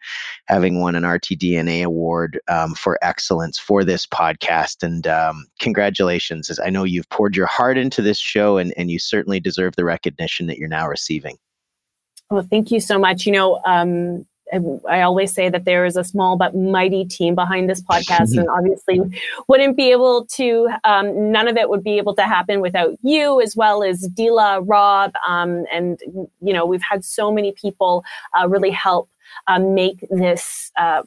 having 0.48 0.82
won 0.82 0.96
an 0.96 1.04
RTDNA 1.04 1.84
award 1.84 2.40
um, 2.48 2.74
for 2.74 2.98
excellence 3.04 3.60
for 3.60 3.84
this 3.84 4.08
podcast. 4.08 4.82
And 4.82 5.06
um, 5.06 5.46
congratulations, 5.60 6.50
as 6.50 6.60
I 6.60 6.72
know 6.72 6.86
you've 6.86 7.10
poured 7.10 7.36
your 7.36 7.46
heart 7.46 7.78
into 7.78 8.02
this 8.02 8.18
show 8.18 8.58
and, 8.58 8.74
and 8.78 8.90
you 8.90 8.98
certainly 8.98 9.40
deserve 9.40 9.76
the 9.80 9.86
recognition 9.86 10.48
that 10.48 10.58
you're 10.58 10.68
now 10.68 10.88
receiving. 10.88 11.38
Well, 12.30 12.46
thank 12.50 12.70
you 12.70 12.82
so 12.82 13.00
much. 13.00 13.26
You 13.26 13.32
know, 13.32 13.62
um, 13.66 14.26
I 14.90 15.02
always 15.02 15.34
say 15.34 15.48
that 15.50 15.64
there 15.64 15.86
is 15.86 15.96
a 15.96 16.04
small 16.04 16.36
but 16.36 16.54
mighty 16.54 17.06
team 17.06 17.34
behind 17.34 17.70
this 17.70 17.82
podcast, 17.82 18.38
and 18.38 18.50
obviously 18.50 19.00
wouldn't 19.48 19.78
be 19.78 19.92
able 19.92 20.26
to. 20.34 20.70
Um, 20.84 21.32
none 21.32 21.48
of 21.48 21.56
it 21.56 21.70
would 21.70 21.84
be 21.84 21.98
able 21.98 22.14
to 22.16 22.24
happen 22.24 22.60
without 22.60 22.98
you, 23.02 23.42
as 23.42 23.56
well 23.56 23.84
as 23.84 24.10
Dila, 24.10 24.62
Rob, 24.68 25.14
um, 25.26 25.66
and 25.72 25.98
you 26.42 26.54
know 26.54 26.66
we've 26.66 26.84
had 26.88 27.06
so 27.06 27.32
many 27.32 27.54
people 27.54 28.04
uh, 28.38 28.50
really 28.50 28.72
help 28.72 29.10
uh, 29.48 29.60
make 29.60 30.06
this 30.10 30.72
uh, 30.78 31.04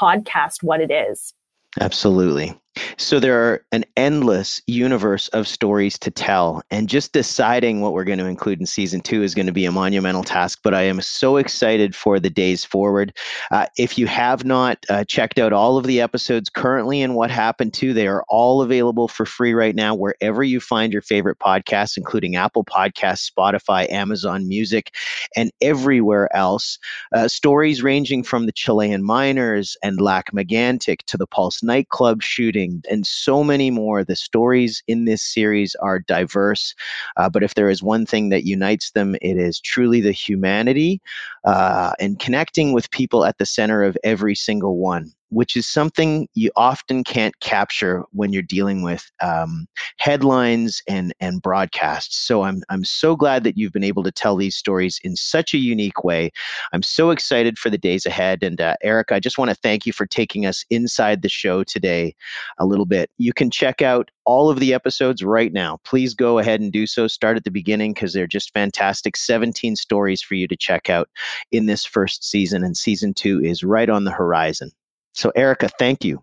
podcast 0.00 0.62
what 0.62 0.80
it 0.80 0.90
is. 0.90 1.32
Absolutely. 1.80 2.58
So 2.96 3.20
there 3.20 3.40
are 3.40 3.64
an 3.72 3.84
endless 3.96 4.60
universe 4.66 5.28
of 5.28 5.48
stories 5.48 5.98
to 6.00 6.10
tell, 6.10 6.62
and 6.70 6.88
just 6.88 7.12
deciding 7.12 7.80
what 7.80 7.92
we're 7.92 8.04
going 8.04 8.18
to 8.18 8.26
include 8.26 8.60
in 8.60 8.66
season 8.66 9.00
two 9.00 9.22
is 9.22 9.34
going 9.34 9.46
to 9.46 9.52
be 9.52 9.66
a 9.66 9.72
monumental 9.72 10.24
task. 10.24 10.60
But 10.62 10.74
I 10.74 10.82
am 10.82 11.00
so 11.00 11.36
excited 11.36 11.94
for 11.94 12.20
the 12.20 12.30
days 12.30 12.64
forward. 12.64 13.16
Uh, 13.50 13.66
if 13.78 13.98
you 13.98 14.06
have 14.06 14.44
not 14.44 14.84
uh, 14.88 15.04
checked 15.04 15.38
out 15.38 15.52
all 15.52 15.78
of 15.78 15.86
the 15.86 16.00
episodes 16.00 16.50
currently 16.50 17.02
and 17.02 17.14
what 17.14 17.30
happened 17.30 17.72
to, 17.74 17.92
they 17.92 18.06
are 18.06 18.24
all 18.28 18.62
available 18.62 19.08
for 19.08 19.24
free 19.24 19.54
right 19.54 19.74
now 19.74 19.94
wherever 19.94 20.42
you 20.42 20.60
find 20.60 20.92
your 20.92 21.02
favorite 21.02 21.38
podcasts, 21.38 21.96
including 21.96 22.36
Apple 22.36 22.64
Podcasts, 22.64 23.30
Spotify, 23.30 23.90
Amazon 23.90 24.48
Music, 24.48 24.94
and 25.34 25.50
everywhere 25.60 26.34
else. 26.34 26.78
Uh, 27.14 27.28
stories 27.28 27.82
ranging 27.82 28.22
from 28.22 28.46
the 28.46 28.52
Chilean 28.52 29.04
miners 29.04 29.76
and 29.82 30.00
Lac 30.00 30.32
Megantic 30.32 30.98
to 31.06 31.16
the 31.16 31.26
Pulse 31.26 31.62
nightclub 31.62 32.22
shooting 32.22 32.65
and 32.90 33.06
so 33.06 33.42
many 33.44 33.70
more. 33.70 34.04
The 34.04 34.16
stories 34.16 34.82
in 34.86 35.04
this 35.04 35.22
series 35.22 35.74
are 35.76 36.00
diverse, 36.00 36.74
uh, 37.16 37.28
but 37.28 37.42
if 37.42 37.54
there 37.54 37.70
is 37.70 37.82
one 37.82 38.06
thing 38.06 38.28
that 38.30 38.44
unites 38.44 38.90
them, 38.92 39.14
it 39.16 39.36
is 39.36 39.60
truly 39.60 40.00
the 40.00 40.12
humanity 40.12 41.00
uh, 41.44 41.92
and 41.98 42.18
connecting 42.18 42.72
with 42.72 42.90
people 42.90 43.24
at 43.24 43.38
the 43.38 43.46
center 43.46 43.82
of 43.82 43.96
every 44.04 44.34
single 44.34 44.76
one 44.76 45.12
which 45.30 45.56
is 45.56 45.66
something 45.68 46.28
you 46.34 46.50
often 46.56 47.04
can't 47.04 47.38
capture 47.40 48.04
when 48.12 48.32
you're 48.32 48.42
dealing 48.42 48.82
with 48.82 49.10
um, 49.22 49.66
headlines 49.98 50.82
and 50.88 51.14
and 51.20 51.42
broadcasts. 51.42 52.18
So 52.18 52.42
I'm 52.42 52.62
I'm 52.68 52.84
so 52.84 53.16
glad 53.16 53.44
that 53.44 53.56
you've 53.56 53.72
been 53.72 53.84
able 53.84 54.02
to 54.04 54.12
tell 54.12 54.36
these 54.36 54.56
stories 54.56 55.00
in 55.02 55.16
such 55.16 55.54
a 55.54 55.58
unique 55.58 56.04
way. 56.04 56.30
I'm 56.72 56.82
so 56.82 57.10
excited 57.10 57.58
for 57.58 57.70
the 57.70 57.78
days 57.78 58.06
ahead. 58.06 58.42
And 58.42 58.60
uh, 58.60 58.76
Eric, 58.82 59.12
I 59.12 59.20
just 59.20 59.38
want 59.38 59.50
to 59.50 59.56
thank 59.56 59.86
you 59.86 59.92
for 59.92 60.06
taking 60.06 60.46
us 60.46 60.64
inside 60.70 61.22
the 61.22 61.28
show 61.28 61.64
today 61.64 62.14
a 62.58 62.66
little 62.66 62.86
bit. 62.86 63.10
You 63.18 63.32
can 63.32 63.50
check 63.50 63.82
out 63.82 64.10
all 64.24 64.50
of 64.50 64.60
the 64.60 64.74
episodes 64.74 65.22
right 65.22 65.52
now. 65.52 65.78
Please 65.84 66.14
go 66.14 66.38
ahead 66.38 66.60
and 66.60 66.72
do 66.72 66.86
so. 66.86 67.06
Start 67.06 67.36
at 67.36 67.44
the 67.44 67.50
beginning 67.50 67.94
because 67.94 68.12
they're 68.12 68.26
just 68.26 68.52
fantastic. 68.52 69.16
17 69.16 69.76
stories 69.76 70.20
for 70.20 70.34
you 70.34 70.46
to 70.48 70.56
check 70.56 70.90
out 70.90 71.08
in 71.52 71.66
this 71.66 71.84
first 71.84 72.24
season, 72.24 72.64
and 72.64 72.76
season 72.76 73.14
two 73.14 73.40
is 73.42 73.64
right 73.64 73.88
on 73.88 74.04
the 74.04 74.10
horizon. 74.10 74.70
So, 75.16 75.32
Erica, 75.34 75.70
thank 75.78 76.04
you. 76.04 76.22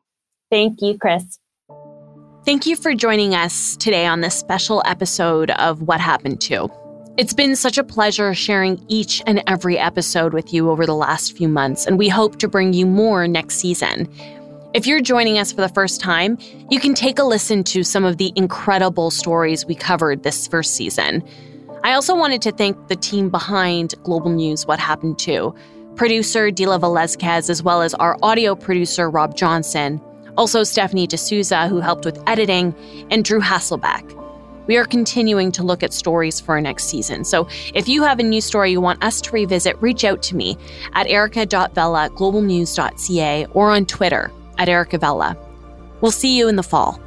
Thank 0.52 0.82
you, 0.82 0.98
Chris. 1.00 1.40
Thank 2.46 2.68
you 2.68 2.76
for 2.76 2.94
joining 2.94 3.34
us 3.34 3.76
today 3.78 4.06
on 4.06 4.22
this 4.22 4.36
special 4.36 4.84
episode 4.86 5.50
of 5.52 5.82
What 5.82 6.00
Happened 6.00 6.42
to. 6.42 6.70
It's 7.18 7.34
been 7.34 7.56
such 7.56 7.80
a 7.80 7.84
pleasure 7.84 8.36
sharing 8.36 8.84
each 8.90 9.24
and 9.26 9.42
every 9.48 9.80
episode 9.80 10.34
with 10.34 10.54
you 10.54 10.70
over 10.70 10.86
the 10.86 10.96
last 10.96 11.36
few 11.36 11.48
months, 11.48 11.88
and 11.88 11.98
we 11.98 12.08
hope 12.08 12.38
to 12.40 12.48
bring 12.48 12.74
you 12.74 12.86
more 12.86 13.28
next 13.28 13.56
season. 13.56 14.08
If 14.76 14.86
you're 14.86 15.02
joining 15.02 15.40
us 15.40 15.52
for 15.52 15.62
the 15.62 15.70
first 15.70 16.00
time, 16.00 16.38
you 16.70 16.80
can 16.80 16.94
take 16.94 17.18
a 17.18 17.24
listen 17.24 17.64
to 17.66 17.84
some 17.84 18.06
of 18.06 18.18
the 18.18 18.32
incredible 18.36 19.10
stories 19.10 19.66
we 19.66 19.74
covered 19.74 20.22
this 20.22 20.48
first 20.48 20.76
season. 20.76 21.24
I 21.84 21.94
also 21.94 22.16
wanted 22.16 22.44
to 22.44 22.52
thank 22.52 22.90
the 22.90 22.96
team 22.96 23.30
behind 23.30 23.96
Global 24.04 24.30
News 24.30 24.68
What 24.68 24.80
Happened 24.80 25.18
To 25.20 25.56
producer 25.96 26.50
Dila 26.50 26.80
Velazquez, 26.80 27.50
as 27.50 27.64
well 27.64 27.82
as 27.82 27.94
our 27.96 28.18
audio 28.22 28.56
producer 28.56 29.10
Rob 29.10 29.36
Johnson, 29.36 30.02
also 30.38 30.64
Stephanie 30.64 31.08
D'Souza, 31.08 31.68
who 31.68 31.80
helped 31.80 32.06
with 32.06 32.22
editing, 32.28 32.74
and 33.12 33.24
Drew 33.24 33.40
Hasselbeck. 33.40 34.20
We 34.68 34.78
are 34.78 34.86
continuing 34.86 35.52
to 35.54 35.64
look 35.64 35.84
at 35.84 35.94
stories 35.94 36.40
for 36.40 36.54
our 36.54 36.62
next 36.62 36.86
season. 36.86 37.26
So 37.26 37.48
if 37.74 37.88
you 37.88 38.02
have 38.04 38.20
a 38.20 38.24
news 38.24 38.46
story 38.46 38.72
you 38.72 38.80
want 38.80 39.04
us 39.04 39.20
to 39.22 39.32
revisit, 39.32 39.82
reach 39.82 40.04
out 40.04 40.24
to 40.24 40.36
me 40.36 40.58
at 40.94 41.08
erica.vella 41.08 42.10
globalnews.ca 42.12 43.46
or 43.48 43.72
on 43.72 43.86
Twitter 43.86 44.32
at 44.58 44.70
ericavella. 44.70 45.38
We'll 46.02 46.12
see 46.12 46.38
you 46.38 46.48
in 46.48 46.56
the 46.56 46.64
fall. 46.64 47.00